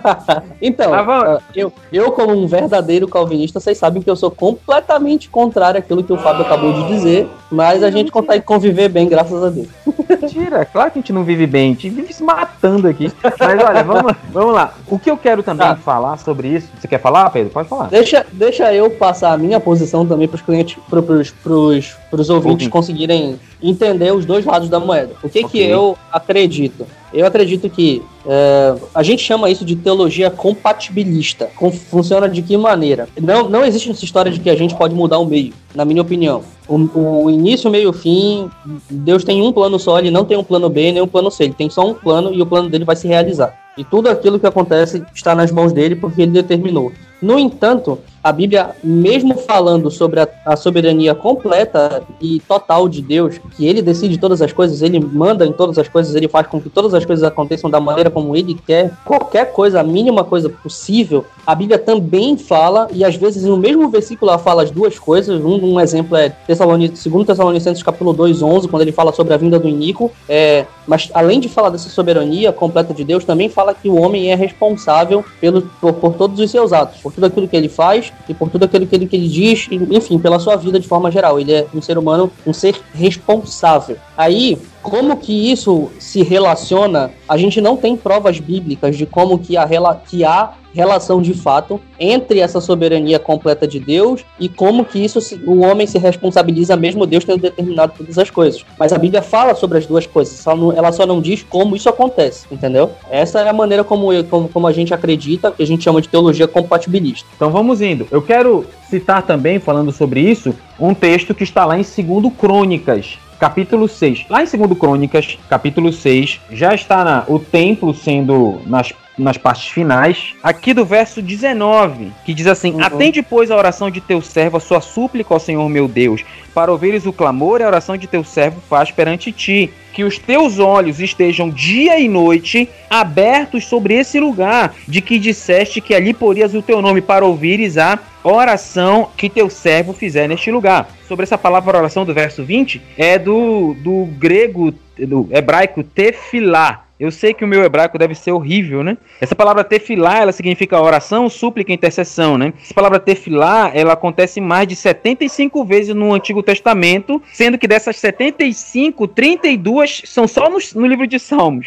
então, 0.60 0.92
ah, 0.92 1.40
eu, 1.54 1.72
eu, 1.92 2.12
como 2.12 2.34
um 2.34 2.46
verdadeiro 2.46 3.08
calvinista, 3.08 3.60
vocês 3.60 3.78
sabem 3.78 4.02
que 4.02 4.10
eu 4.10 4.16
sou 4.16 4.30
completamente 4.30 5.28
contrário 5.28 5.78
àquilo 5.78 6.04
que 6.04 6.12
o 6.12 6.18
Fábio 6.18 6.42
acabou 6.44 6.72
de 6.72 6.88
dizer, 6.88 7.28
mas 7.50 7.82
a 7.82 7.90
gente 7.90 8.10
consegue 8.10 8.44
conviver 8.44 8.88
bem, 8.88 9.08
graças 9.08 9.42
a 9.42 9.48
Deus. 9.48 9.68
Mentira, 10.08 10.64
claro 10.64 10.90
que 10.90 10.98
a 10.98 11.00
gente 11.00 11.12
não 11.12 11.24
vive 11.24 11.46
bem, 11.46 11.70
a 11.70 11.74
gente 11.74 11.90
vive 11.90 12.12
se 12.12 12.22
matando 12.22 12.88
aqui. 12.88 13.10
Mas 13.22 13.64
olha, 13.64 13.82
vamos, 13.82 14.12
vamos 14.30 14.54
lá. 14.54 14.74
O 14.88 14.98
que 14.98 15.10
eu 15.10 15.16
quero 15.16 15.42
também 15.42 15.66
tá. 15.66 15.76
falar 15.76 16.16
sobre 16.18 16.48
isso, 16.48 16.68
você 16.78 16.86
quer 16.88 17.00
falar, 17.00 17.30
Pedro? 17.30 17.52
Pode 17.52 17.68
falar. 17.68 17.85
Deixa, 17.90 18.26
deixa 18.32 18.72
eu 18.72 18.90
passar 18.90 19.32
a 19.32 19.38
minha 19.38 19.60
posição 19.60 20.06
também 20.06 20.28
para 20.28 20.36
os 20.36 20.42
clientes, 20.42 20.76
para 20.88 22.20
os 22.20 22.30
ouvintes 22.30 22.68
conseguirem 22.68 23.38
entender 23.62 24.12
os 24.12 24.24
dois 24.24 24.44
lados 24.44 24.68
da 24.68 24.78
moeda. 24.78 25.14
O 25.22 25.28
que, 25.28 25.44
okay. 25.44 25.66
que 25.66 25.70
eu 25.70 25.96
acredito? 26.12 26.86
Eu 27.12 27.26
acredito 27.26 27.70
que 27.70 28.02
é, 28.26 28.74
a 28.94 29.02
gente 29.02 29.22
chama 29.22 29.48
isso 29.48 29.64
de 29.64 29.76
teologia 29.76 30.30
compatibilista. 30.30 31.48
Com, 31.56 31.70
funciona 31.70 32.28
de 32.28 32.42
que 32.42 32.56
maneira? 32.56 33.08
Não, 33.20 33.48
não 33.48 33.64
existe 33.64 33.90
essa 33.90 34.04
história 34.04 34.30
de 34.30 34.40
que 34.40 34.50
a 34.50 34.56
gente 34.56 34.74
pode 34.74 34.94
mudar 34.94 35.18
o 35.18 35.24
meio, 35.24 35.52
na 35.74 35.84
minha 35.84 36.02
opinião. 36.02 36.42
O, 36.68 37.24
o 37.24 37.30
início, 37.30 37.70
meio, 37.70 37.92
fim, 37.92 38.50
Deus 38.90 39.24
tem 39.24 39.40
um 39.40 39.52
plano 39.52 39.78
só, 39.78 39.98
ele 39.98 40.10
não 40.10 40.24
tem 40.24 40.36
um 40.36 40.44
plano 40.44 40.68
B 40.68 40.92
nem 40.92 41.00
um 41.00 41.06
plano 41.06 41.30
C, 41.30 41.44
ele 41.44 41.54
tem 41.54 41.70
só 41.70 41.88
um 41.88 41.94
plano 41.94 42.34
e 42.34 42.42
o 42.42 42.46
plano 42.46 42.68
dele 42.68 42.84
vai 42.84 42.96
se 42.96 43.06
realizar. 43.06 43.56
E 43.78 43.84
tudo 43.84 44.08
aquilo 44.08 44.40
que 44.40 44.46
acontece 44.46 45.02
está 45.14 45.34
nas 45.34 45.52
mãos 45.52 45.72
dele 45.72 45.94
porque 45.94 46.22
ele 46.22 46.32
determinou. 46.32 46.92
No 47.20 47.38
entanto, 47.38 47.98
a 48.22 48.32
Bíblia, 48.32 48.70
mesmo 48.82 49.36
falando 49.38 49.88
sobre 49.88 50.20
a, 50.20 50.28
a, 50.44 50.56
soberania 50.56 51.14
completa 51.14 52.02
e 52.20 52.40
total 52.40 52.88
de 52.88 53.00
Deus, 53.00 53.38
que 53.56 53.66
ele 53.66 53.80
decide 53.80 54.18
todas 54.18 54.42
as 54.42 54.52
coisas, 54.52 54.82
ele 54.82 54.98
manda 54.98 55.46
em 55.46 55.52
todas 55.52 55.78
as 55.78 55.88
coisas, 55.88 56.14
ele 56.14 56.26
faz 56.26 56.46
com 56.48 56.60
que 56.60 56.68
todas 56.68 56.92
as 56.92 57.04
coisas 57.04 57.22
aconteçam 57.22 57.70
da 57.70 57.80
maneira 57.80 58.10
como 58.10 58.34
ele 58.34 58.54
quer, 58.66 58.92
qualquer 59.04 59.52
coisa, 59.52 59.80
a 59.80 59.84
mínima 59.84 60.24
coisa 60.24 60.48
possível, 60.48 61.24
a 61.46 61.54
Bíblia 61.54 61.78
também 61.78 62.36
fala, 62.36 62.88
e 62.92 63.04
às 63.04 63.14
vezes 63.14 63.44
no 63.44 63.56
mesmo 63.56 63.88
versículo 63.88 64.32
ela 64.32 64.38
fala 64.38 64.64
as 64.64 64.72
duas 64.72 64.98
coisas. 64.98 65.40
Um, 65.40 65.74
um 65.74 65.80
exemplo 65.80 66.16
é 66.16 66.34
2 66.48 67.24
Tessalonicenses 67.24 67.82
capítulo 67.84 68.12
2, 68.12 68.42
11, 68.42 68.66
quando 68.66 68.82
ele 68.82 68.90
fala 68.90 69.12
sobre 69.12 69.32
a 69.32 69.36
vinda 69.36 69.56
do 69.56 69.68
Inico. 69.68 70.10
É, 70.28 70.66
mas 70.84 71.08
além 71.14 71.38
de 71.38 71.48
falar 71.48 71.70
dessa 71.70 71.88
soberania 71.88 72.52
completa 72.52 72.92
de 72.92 73.04
Deus, 73.04 73.24
também 73.24 73.48
fala 73.48 73.72
que 73.72 73.88
o 73.88 73.94
homem 73.94 74.32
é 74.32 74.34
responsável 74.34 75.24
pelo, 75.40 75.62
por, 75.80 75.92
por 75.92 76.14
todos 76.14 76.40
os 76.40 76.50
seus 76.50 76.72
atos, 76.72 77.00
por 77.06 77.12
tudo 77.12 77.26
aquilo 77.26 77.46
que 77.46 77.56
ele 77.56 77.68
faz 77.68 78.12
e 78.28 78.34
por 78.34 78.50
tudo 78.50 78.64
aquilo 78.64 78.84
que 78.84 78.96
ele, 78.96 79.06
que 79.06 79.14
ele 79.14 79.28
diz, 79.28 79.68
enfim, 79.70 80.18
pela 80.18 80.40
sua 80.40 80.56
vida 80.56 80.80
de 80.80 80.88
forma 80.88 81.08
geral. 81.08 81.38
Ele 81.38 81.52
é 81.52 81.66
um 81.72 81.80
ser 81.80 81.96
humano, 81.96 82.30
um 82.44 82.52
ser 82.52 82.74
responsável. 82.92 83.96
Aí, 84.16 84.58
como 84.86 85.16
que 85.16 85.50
isso 85.50 85.90
se 85.98 86.22
relaciona? 86.22 87.10
A 87.28 87.36
gente 87.36 87.60
não 87.60 87.76
tem 87.76 87.96
provas 87.96 88.38
bíblicas 88.38 88.96
de 88.96 89.04
como 89.04 89.36
que, 89.36 89.56
a, 89.56 89.66
que 90.08 90.24
há 90.24 90.52
relação 90.72 91.20
de 91.20 91.34
fato 91.34 91.80
entre 91.98 92.38
essa 92.38 92.60
soberania 92.60 93.18
completa 93.18 93.66
de 93.66 93.80
Deus 93.80 94.24
e 94.38 94.48
como 94.48 94.84
que 94.84 95.02
isso 95.02 95.20
se, 95.20 95.34
o 95.46 95.60
homem 95.60 95.86
se 95.86 95.98
responsabiliza 95.98 96.76
mesmo 96.76 97.06
Deus 97.06 97.24
tendo 97.24 97.40
determinado 97.40 97.94
todas 97.96 98.16
as 98.16 98.30
coisas. 98.30 98.64
Mas 98.78 98.92
a 98.92 98.98
Bíblia 98.98 99.22
fala 99.22 99.54
sobre 99.54 99.78
as 99.78 99.86
duas 99.86 100.06
coisas, 100.06 100.46
ela, 100.46 100.54
não, 100.54 100.72
ela 100.72 100.92
só 100.92 101.04
não 101.04 101.20
diz 101.20 101.42
como 101.42 101.74
isso 101.74 101.88
acontece, 101.88 102.46
entendeu? 102.52 102.90
Essa 103.10 103.40
é 103.40 103.48
a 103.48 103.52
maneira 103.52 103.82
como, 103.82 104.12
eu, 104.12 104.22
como, 104.22 104.48
como 104.48 104.66
a 104.66 104.72
gente 104.72 104.94
acredita, 104.94 105.50
que 105.50 105.62
a 105.62 105.66
gente 105.66 105.82
chama 105.82 106.00
de 106.00 106.08
teologia 106.08 106.46
compatibilista. 106.46 107.26
Então 107.34 107.50
vamos 107.50 107.80
indo. 107.80 108.06
Eu 108.10 108.22
quero 108.22 108.66
citar 108.88 109.22
também, 109.22 109.58
falando 109.58 109.90
sobre 109.90 110.20
isso, 110.20 110.54
um 110.78 110.94
texto 110.94 111.34
que 111.34 111.42
está 111.42 111.64
lá 111.64 111.76
em 111.78 111.82
2 111.82 112.34
Crônicas, 112.38 113.18
capítulo 113.38 113.88
6. 113.88 114.26
Lá 114.28 114.42
em 114.42 114.46
2 114.46 114.78
Crônicas, 114.78 115.38
capítulo 115.48 115.92
6, 115.92 116.40
já 116.50 116.74
está 116.74 117.04
na, 117.04 117.24
o 117.28 117.38
templo 117.38 117.94
sendo 117.94 118.60
nas 118.66 118.92
nas 119.18 119.38
partes 119.38 119.68
finais, 119.68 120.34
aqui 120.42 120.74
do 120.74 120.84
verso 120.84 121.22
19, 121.22 122.12
que 122.24 122.34
diz 122.34 122.46
assim: 122.46 122.72
uhum. 122.72 122.82
Atende, 122.82 123.22
pois, 123.22 123.50
a 123.50 123.56
oração 123.56 123.90
de 123.90 124.00
teu 124.00 124.20
servo, 124.20 124.58
a 124.58 124.60
sua 124.60 124.80
súplica 124.80 125.32
ao 125.32 125.40
Senhor 125.40 125.66
meu 125.68 125.88
Deus, 125.88 126.22
para 126.54 126.70
ouvires 126.70 127.06
o 127.06 127.12
clamor 127.12 127.60
e 127.60 127.64
a 127.64 127.66
oração 127.66 127.96
de 127.96 128.06
teu 128.06 128.22
servo 128.22 128.60
faz 128.68 128.90
perante 128.90 129.32
ti. 129.32 129.70
Que 129.92 130.04
os 130.04 130.18
teus 130.18 130.58
olhos 130.58 131.00
estejam 131.00 131.48
dia 131.48 131.98
e 131.98 132.06
noite 132.06 132.68
abertos 132.90 133.64
sobre 133.64 133.94
esse 133.94 134.20
lugar, 134.20 134.74
de 134.86 135.00
que 135.00 135.18
disseste 135.18 135.80
que 135.80 135.94
ali 135.94 136.12
porias 136.12 136.54
o 136.54 136.60
teu 136.60 136.82
nome, 136.82 137.00
para 137.00 137.24
ouvires 137.24 137.78
a 137.78 137.98
oração 138.26 139.10
que 139.16 139.30
teu 139.30 139.48
servo 139.48 139.92
fizer 139.92 140.28
neste 140.28 140.50
lugar. 140.50 140.88
Sobre 141.06 141.22
essa 141.22 141.38
palavra 141.38 141.78
oração 141.78 142.04
do 142.04 142.12
verso 142.12 142.44
20, 142.44 142.82
é 142.96 143.18
do, 143.18 143.74
do 143.74 144.06
grego, 144.18 144.74
do 144.98 145.28
hebraico 145.30 145.82
tefilá. 145.82 146.82
Eu 146.98 147.10
sei 147.10 147.34
que 147.34 147.44
o 147.44 147.48
meu 147.48 147.62
hebraico 147.62 147.98
deve 147.98 148.14
ser 148.14 148.32
horrível, 148.32 148.82
né? 148.82 148.96
Essa 149.20 149.34
palavra 149.34 149.62
tefilá, 149.62 150.18
ela 150.18 150.32
significa 150.32 150.80
oração, 150.80 151.28
súplica, 151.28 151.70
intercessão, 151.70 152.38
né? 152.38 152.54
Essa 152.62 152.72
palavra 152.72 152.98
tefilá, 152.98 153.70
ela 153.74 153.92
acontece 153.92 154.40
mais 154.40 154.66
de 154.66 154.74
75 154.74 155.62
vezes 155.62 155.94
no 155.94 156.14
Antigo 156.14 156.42
Testamento, 156.42 157.22
sendo 157.34 157.58
que 157.58 157.68
dessas 157.68 157.96
75, 157.96 159.06
32 159.08 160.02
são 160.06 160.26
só 160.26 160.48
no, 160.48 160.58
no 160.74 160.86
livro 160.86 161.06
de 161.06 161.18
Salmos. 161.18 161.66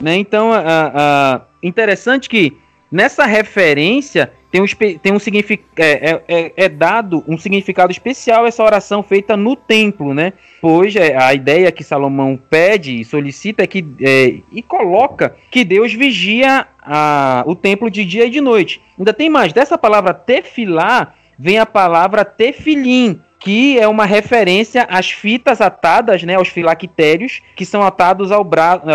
Né? 0.00 0.16
Então, 0.16 0.52
a, 0.52 0.60
a, 0.62 1.40
interessante 1.62 2.28
que 2.28 2.56
nessa 2.90 3.24
referência 3.24 4.32
tem 4.50 4.62
um, 4.62 4.66
tem 5.02 5.12
um 5.12 5.18
significado 5.18 5.68
é, 5.76 6.22
é, 6.28 6.52
é, 6.56 6.68
dado 6.68 7.24
um 7.26 7.36
significado 7.36 7.92
especial 7.92 8.46
essa 8.46 8.62
oração 8.62 9.02
feita 9.02 9.36
no 9.36 9.56
templo, 9.56 10.14
né? 10.14 10.32
Pois 10.60 10.94
é, 10.96 11.16
a 11.16 11.34
ideia 11.34 11.72
que 11.72 11.84
Salomão 11.84 12.38
pede 12.48 13.00
e 13.00 13.04
solicita 13.04 13.64
é 13.64 13.66
que 13.66 13.84
é, 14.00 14.38
e 14.50 14.62
coloca 14.62 15.36
que 15.50 15.64
Deus 15.64 15.92
vigia 15.92 16.66
a, 16.80 17.42
o 17.46 17.54
templo 17.54 17.90
de 17.90 18.04
dia 18.04 18.26
e 18.26 18.30
de 18.30 18.40
noite. 18.40 18.80
Ainda 18.98 19.12
tem 19.12 19.28
mais 19.28 19.52
dessa 19.52 19.76
palavra 19.76 20.14
tefilá 20.14 21.12
vem 21.38 21.58
a 21.58 21.66
palavra 21.66 22.24
tefilim, 22.24 23.20
que 23.46 23.78
é 23.78 23.86
uma 23.86 24.04
referência 24.04 24.88
às 24.90 25.12
fitas 25.12 25.60
atadas, 25.60 26.24
né, 26.24 26.34
aos 26.34 26.48
filactérios, 26.48 27.40
que 27.54 27.64
são 27.64 27.80
atados 27.80 28.32
ao, 28.32 28.44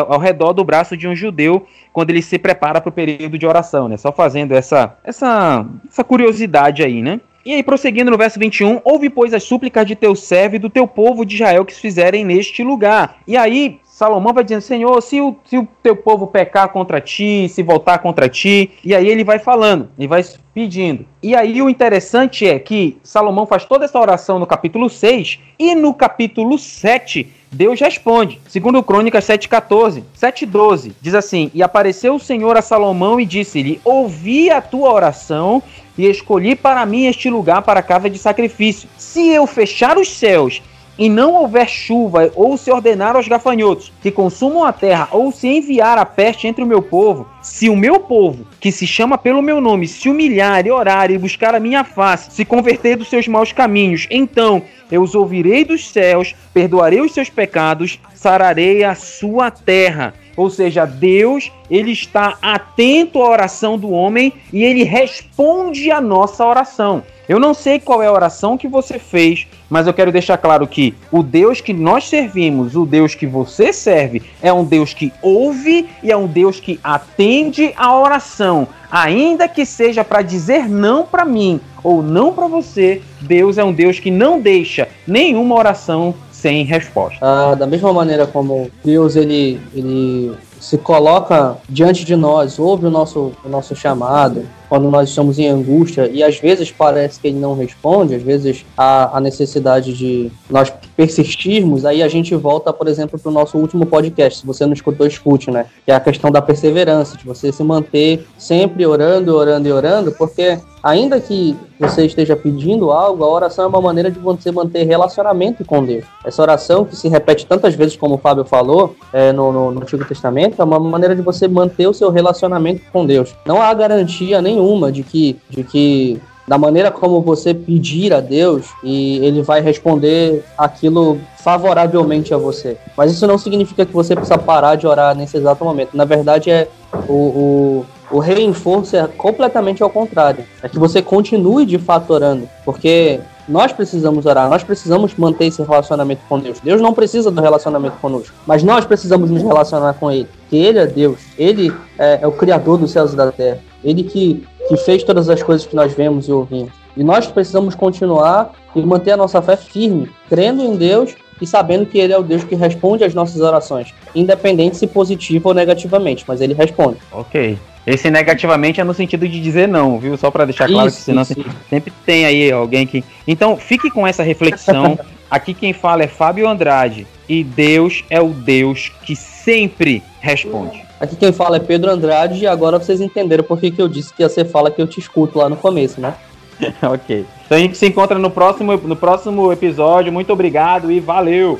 ao 0.10 0.20
redor 0.20 0.52
do 0.52 0.62
braço 0.62 0.98
de 0.98 1.08
um 1.08 1.16
judeu 1.16 1.66
quando 1.94 2.10
ele 2.10 2.22
se 2.22 2.38
prepara 2.38 2.82
para 2.82 2.90
o 2.90 2.92
período 2.92 3.38
de 3.38 3.48
oração, 3.48 3.88
né? 3.88 3.96
Só 3.96 4.12
fazendo 4.12 4.52
essa, 4.52 4.98
essa, 5.06 5.66
essa 5.90 6.04
curiosidade 6.04 6.84
aí, 6.84 7.02
né? 7.02 7.22
E 7.46 7.54
aí, 7.54 7.64
prosseguindo 7.64 8.12
no 8.12 8.18
verso 8.18 8.38
21, 8.38 8.82
ouve, 8.84 9.10
pois, 9.10 9.34
as 9.34 9.42
súplicas 9.42 9.88
de 9.88 9.96
teu 9.96 10.16
servo 10.16 10.58
e 10.58 10.60
do 10.60 10.70
teu 10.70 10.86
povo 10.86 11.26
de 11.26 11.36
Israel 11.36 11.64
que 11.64 11.74
se 11.74 11.80
fizerem 11.80 12.26
neste 12.26 12.62
lugar. 12.62 13.20
E 13.26 13.38
aí, 13.38 13.80
Salomão 14.02 14.34
vai 14.34 14.44
dizendo, 14.44 14.64
Senhor, 14.64 15.00
se 15.00 15.22
o, 15.22 15.36
se 15.46 15.60
o 15.60 15.68
teu 15.84 15.96
povo 15.96 16.26
pecar 16.26 16.70
contra 16.70 17.00
ti, 17.00 17.48
se 17.48 17.62
voltar 17.62 18.00
contra 18.00 18.28
ti, 18.28 18.72
e 18.84 18.96
aí 18.96 19.08
ele 19.08 19.24
vai 19.24 19.38
falando, 19.38 19.90
ele 19.96 20.08
vai 20.08 20.26
pedindo. 20.56 21.06
E 21.22 21.36
aí 21.36 21.62
o 21.62 21.70
interessante 21.70 22.48
é 22.48 22.58
que 22.58 22.98
Salomão 23.04 23.46
faz 23.46 23.64
toda 23.64 23.86
essa 23.86 24.00
oração 24.00 24.40
no 24.40 24.48
capítulo 24.48 24.90
6 24.90 25.38
e 25.60 25.76
no 25.76 25.94
capítulo 25.94 26.58
7 26.58 27.32
Deus 27.52 27.80
responde. 27.80 28.42
Segundo 28.48 28.82
Crônicas 28.82 29.24
7:14, 29.26 30.04
7:12, 30.16 30.94
diz 31.00 31.14
assim: 31.14 31.52
"E 31.54 31.62
apareceu 31.62 32.16
o 32.16 32.20
Senhor 32.20 32.58
a 32.58 32.62
Salomão 32.64 33.20
e 33.20 33.26
disse-lhe: 33.26 33.80
Ouvi 33.84 34.50
a 34.50 34.62
tua 34.62 34.92
oração 34.92 35.62
e 35.96 36.10
escolhi 36.10 36.56
para 36.56 36.84
mim 36.88 37.06
este 37.06 37.30
lugar 37.30 37.62
para 37.62 37.82
a 37.82 37.84
casa 37.84 38.10
de 38.10 38.18
sacrifício. 38.18 38.90
Se 38.98 39.30
eu 39.30 39.46
fechar 39.46 40.00
os 40.00 40.10
céus 40.10 40.60
e 41.02 41.10
não 41.10 41.34
houver 41.34 41.68
chuva, 41.68 42.32
ou 42.36 42.56
se 42.56 42.70
ordenar 42.70 43.16
aos 43.16 43.28
gafanhotos 43.28 43.92
que 44.04 44.12
consumam 44.12 44.64
a 44.64 44.72
terra, 44.72 45.08
ou 45.10 45.32
se 45.32 45.48
enviar 45.48 45.98
a 45.98 46.06
peste 46.06 46.46
entre 46.46 46.64
o 46.64 46.68
meu 46.68 46.80
povo, 46.80 47.28
se 47.42 47.70
o 47.70 47.76
meu 47.76 48.02
povo, 48.02 48.46
que 48.60 48.72
se 48.72 48.86
chama 48.86 49.18
pelo 49.18 49.42
meu 49.42 49.60
nome, 49.60 49.88
se 49.88 50.08
humilhar 50.08 50.64
e 50.68 50.70
orar 50.70 51.10
e 51.10 51.18
buscar 51.18 51.56
a 51.56 51.60
minha 51.60 51.84
face, 51.84 52.30
se 52.30 52.46
converter 52.46 52.98
dos 52.98 53.10
seus 53.10 53.28
maus 53.28 53.52
caminhos, 53.52 54.06
então 54.12 54.62
eu 54.92 55.02
os 55.02 55.16
ouvirei 55.16 55.66
dos 55.66 55.90
céus, 55.90 56.36
perdoarei 56.54 57.02
os 57.02 57.16
seus 57.16 57.32
pecados, 57.32 58.00
sararei 58.14 58.84
a 58.84 58.94
sua 58.94 59.50
terra. 59.50 60.14
Ou 60.38 60.52
seja, 60.52 60.86
Deus, 60.86 61.52
ele 61.70 61.92
está 61.92 62.38
atento 62.44 63.22
à 63.22 63.28
oração 63.28 63.76
do 63.76 63.90
homem 63.90 64.34
e 64.54 64.64
ele 64.64 64.84
responde 64.84 65.90
à 65.90 66.00
nossa 66.00 66.46
oração. 66.46 67.04
Eu 67.32 67.40
não 67.40 67.54
sei 67.54 67.80
qual 67.80 68.04
é 68.04 68.08
a 68.08 68.12
oração 68.12 68.58
que 68.58 68.68
você 68.68 69.00
fez, 69.00 69.48
mas 69.70 69.88
eu 69.88 69.94
quero 69.94 70.12
deixar 70.12 70.38
claro 70.38 70.68
que 70.68 70.94
o 71.10 71.24
Deus 71.24 71.62
que 71.62 71.72
nós 71.72 72.10
servimos, 72.10 72.76
o 72.76 72.86
Deus 72.86 73.16
que 73.16 73.26
você 73.26 73.72
serve, 73.72 74.22
é 74.42 74.52
um 74.52 74.66
Deus 74.66 74.94
que 74.94 75.14
ouve 75.22 75.88
e 76.04 76.12
é 76.12 76.18
um 76.18 76.28
Deus 76.28 76.60
que 76.60 76.78
atende 76.84 77.74
a 77.78 77.98
oração. 77.98 78.68
Ainda 78.92 79.48
que 79.48 79.66
seja 79.66 80.04
para 80.04 80.22
dizer 80.22 80.68
não 80.68 81.06
para 81.06 81.24
mim 81.24 81.62
ou 81.82 82.04
não 82.04 82.34
para 82.34 82.48
você, 82.48 83.02
Deus 83.22 83.58
é 83.58 83.64
um 83.64 83.72
Deus 83.72 83.98
que 83.98 84.12
não 84.12 84.38
deixa 84.38 84.90
nenhuma 85.08 85.56
oração 85.56 86.14
sem 86.34 86.66
resposta. 86.66 87.18
Ah, 87.22 87.56
da 87.56 87.66
mesma 87.66 87.94
maneira 87.94 88.28
como 88.28 88.70
Deus 88.84 89.16
ele, 89.16 89.58
ele 89.74 90.34
se 90.60 90.78
coloca 90.78 91.56
diante 91.70 92.04
de 92.04 92.18
nós, 92.18 92.60
ouve 92.60 92.88
o 92.88 92.92
nosso, 92.92 93.32
o 93.46 93.48
nosso 93.48 93.74
chamado, 93.74 94.46
quando 94.72 94.90
nós 94.90 95.10
estamos 95.10 95.38
em 95.38 95.50
angústia 95.50 96.10
e 96.10 96.24
às 96.24 96.40
vezes 96.40 96.72
parece 96.72 97.20
que 97.20 97.28
ele 97.28 97.38
não 97.38 97.54
responde, 97.54 98.16
às 98.16 98.22
vezes 98.22 98.66
há 98.78 99.18
a 99.18 99.20
necessidade 99.20 99.94
de 99.94 100.32
nós 100.50 100.72
persistirmos, 100.96 101.84
aí 101.84 102.02
a 102.02 102.08
gente 102.08 102.34
volta, 102.36 102.72
por 102.72 102.88
exemplo, 102.88 103.20
para 103.20 103.30
o 103.30 103.34
nosso 103.34 103.58
último 103.58 103.86
podcast, 103.86 104.40
se 104.40 104.48
você 104.48 104.66
não 104.66 104.72
escutou, 104.72 105.06
escute, 105.06 105.52
né? 105.52 105.66
Que 105.84 105.92
é 105.92 105.96
a 105.96 106.00
questão 106.00 106.32
da 106.32 106.42
perseverança, 106.42 107.18
de 107.18 107.26
você 107.26 107.52
se 107.52 107.62
manter 107.66 108.26
sempre 108.38 108.86
orando, 108.86 109.36
orando 109.36 109.68
e 109.68 109.74
orando, 109.74 110.14
porque 110.14 110.58
ainda 110.82 111.20
que 111.20 111.54
você 111.80 112.06
esteja 112.06 112.36
pedindo 112.36 112.92
algo, 112.92 113.24
a 113.24 113.30
oração 113.30 113.66
é 113.66 113.68
uma 113.68 113.82
maneira 113.82 114.12
de 114.12 114.20
você 114.20 114.52
manter 114.52 114.84
relacionamento 114.84 115.66
com 115.66 115.84
Deus. 115.84 116.06
Essa 116.24 116.42
oração 116.42 116.86
que 116.86 116.96
se 116.96 117.08
repete 117.08 117.46
tantas 117.46 117.74
vezes, 117.74 117.98
como 117.98 118.16
o 118.16 118.18
Fábio 118.20 118.46
falou, 118.46 118.96
é, 119.12 119.32
no, 119.32 119.52
no, 119.52 119.72
no 119.72 119.82
Antigo 119.82 120.06
Testamento, 120.06 120.62
é 120.62 120.64
uma 120.64 120.80
maneira 120.80 121.16
de 121.16 121.22
você 121.22 121.48
manter 121.48 121.88
o 121.88 121.94
seu 121.94 122.12
relacionamento 122.12 122.84
com 122.94 123.06
Deus. 123.06 123.36
Não 123.46 123.62
há 123.62 123.74
garantia 123.74 124.42
nenhuma 124.42 124.61
nenhuma 124.62 124.92
de 124.92 125.04
que, 125.04 125.38
de 125.50 125.64
que 125.64 126.22
da 126.48 126.58
maneira 126.58 126.92
como 126.92 127.22
você 127.22 127.54
pedir 127.54 128.14
a 128.14 128.20
Deus 128.20 128.66
e 128.84 129.18
ele 129.20 129.42
vai 129.42 129.62
responder 129.62 130.44
aquilo 130.58 131.20
favoravelmente 131.44 132.34
a 132.34 132.38
você. 132.38 132.78
Mas 132.98 133.12
isso 133.12 133.26
não 133.26 133.38
significa 133.38 133.86
que 133.86 133.94
você 133.94 134.16
precisa 134.16 134.38
parar 134.38 134.76
de 134.76 134.86
orar 134.86 135.16
nesse 135.16 135.38
exato 135.38 135.64
momento. 135.64 135.96
Na 135.96 136.06
verdade, 136.06 136.50
é 136.50 136.68
o, 137.08 137.14
o, 137.14 137.86
o 138.12 138.20
reforço 138.20 138.96
é 138.96 139.08
completamente 139.08 139.82
ao 139.82 139.90
contrário. 139.90 140.44
É 140.62 140.68
que 140.68 140.78
você 140.78 141.02
continue 141.02 141.66
de 141.66 141.78
fato 141.78 142.12
orando, 142.12 142.50
porque 142.66 143.20
nós 143.48 143.72
precisamos 143.72 144.26
orar, 144.26 144.50
nós 144.50 144.64
precisamos 144.64 145.16
manter 145.16 145.46
esse 145.46 145.62
relacionamento 145.62 146.22
com 146.28 146.40
Deus. 146.40 146.60
Deus 146.60 146.82
não 146.82 146.94
precisa 146.94 147.32
do 147.32 147.42
relacionamento 147.42 147.98
conosco, 147.98 148.36
mas 148.46 148.64
nós 148.64 148.86
precisamos 148.86 149.30
nos 149.30 149.44
relacionar 149.44 149.94
com 149.94 150.12
Ele. 150.12 150.28
Que 150.50 150.58
Ele 150.58 150.80
é 150.80 150.88
Deus, 150.88 151.20
Ele 151.38 151.74
é, 151.98 152.20
é 152.22 152.28
o 152.28 152.32
Criador 152.32 152.78
dos 152.78 152.92
céus 152.92 153.14
e 153.14 153.16
da 153.16 153.32
terra. 153.32 153.60
Ele 153.84 154.04
que 154.04 154.46
que 154.72 154.78
fez 154.78 155.04
todas 155.04 155.30
as 155.30 155.44
coisas 155.44 155.68
que 155.68 155.76
nós 155.76 155.94
vemos 155.94 156.30
e 156.30 156.32
ouvimos. 156.32 156.72
E 156.96 157.04
nós 157.04 157.28
precisamos 157.28 157.76
continuar 157.76 158.54
e 158.74 158.82
manter 158.82 159.12
a 159.12 159.18
nossa 159.18 159.42
fé 159.42 159.58
firme, 159.58 160.10
crendo 160.30 160.64
em 160.64 160.78
Deus 160.78 161.14
e 161.42 161.46
sabendo 161.46 161.86
que 161.86 161.98
Ele 161.98 162.14
é 162.14 162.18
o 162.18 162.24
Deus 162.24 162.46
que 162.46 162.56
responde 162.56 163.04
às 163.04 163.14
nossas 163.14 163.42
orações, 163.42 163.94
independente 164.16 164.78
se 164.78 164.88
positivo 164.88 165.50
ou 165.50 165.54
negativamente, 165.54 166.24
mas 166.26 166.40
Ele 166.40 166.54
responde. 166.54 167.00
Ok. 167.12 167.58
Esse 167.86 168.10
negativamente 168.10 168.80
é 168.80 168.84
no 168.84 168.94
sentido 168.94 169.28
de 169.28 169.42
dizer 169.42 169.68
não, 169.68 170.00
viu? 170.00 170.16
Só 170.16 170.32
para 170.32 170.46
deixar 170.46 170.68
claro 170.68 170.88
isso, 170.88 170.98
que 170.98 171.04
senão 171.04 171.24
isso. 171.24 171.36
sempre 171.70 171.92
tem 172.06 172.26
aí 172.26 172.50
alguém 172.52 172.88
que. 172.88 173.04
Então 173.28 173.58
fique 173.58 173.90
com 173.90 174.08
essa 174.08 174.24
reflexão. 174.24 174.98
Aqui 175.30 175.54
quem 175.54 175.74
fala 175.74 176.04
é 176.04 176.08
Fábio 176.08 176.48
Andrade 176.48 177.08
e 177.28 177.44
Deus 177.44 178.04
é 178.10 178.22
o 178.22 178.30
Deus 178.30 178.92
que 179.04 179.16
sempre 179.16 180.04
responde. 180.20 180.91
Aqui 181.02 181.16
quem 181.16 181.34
fala 181.34 181.56
é 181.56 181.60
Pedro 181.60 181.90
Andrade 181.90 182.44
e 182.44 182.46
agora 182.46 182.78
vocês 182.78 183.02
entenderam 183.02 183.44
por 183.44 183.60
que, 183.60 183.74
eu 183.76 183.88
disse 183.88 184.14
que 184.14 184.22
você 184.22 184.46
fala 184.46 184.70
que 184.70 184.80
eu 184.80 184.86
te 184.86 185.00
escuto 185.00 185.40
lá 185.40 185.50
no 185.50 185.56
começo, 185.56 186.00
né? 186.00 186.14
ok. 186.80 187.26
Então 187.44 187.58
a 187.58 187.60
gente 187.60 187.76
se 187.76 187.88
encontra 187.88 188.20
no 188.20 188.30
próximo, 188.30 188.78
no 188.78 188.96
próximo 188.96 189.52
episódio. 189.52 190.14
Muito 190.14 190.32
obrigado 190.32 190.92
e 190.92 191.00
valeu! 191.00 191.60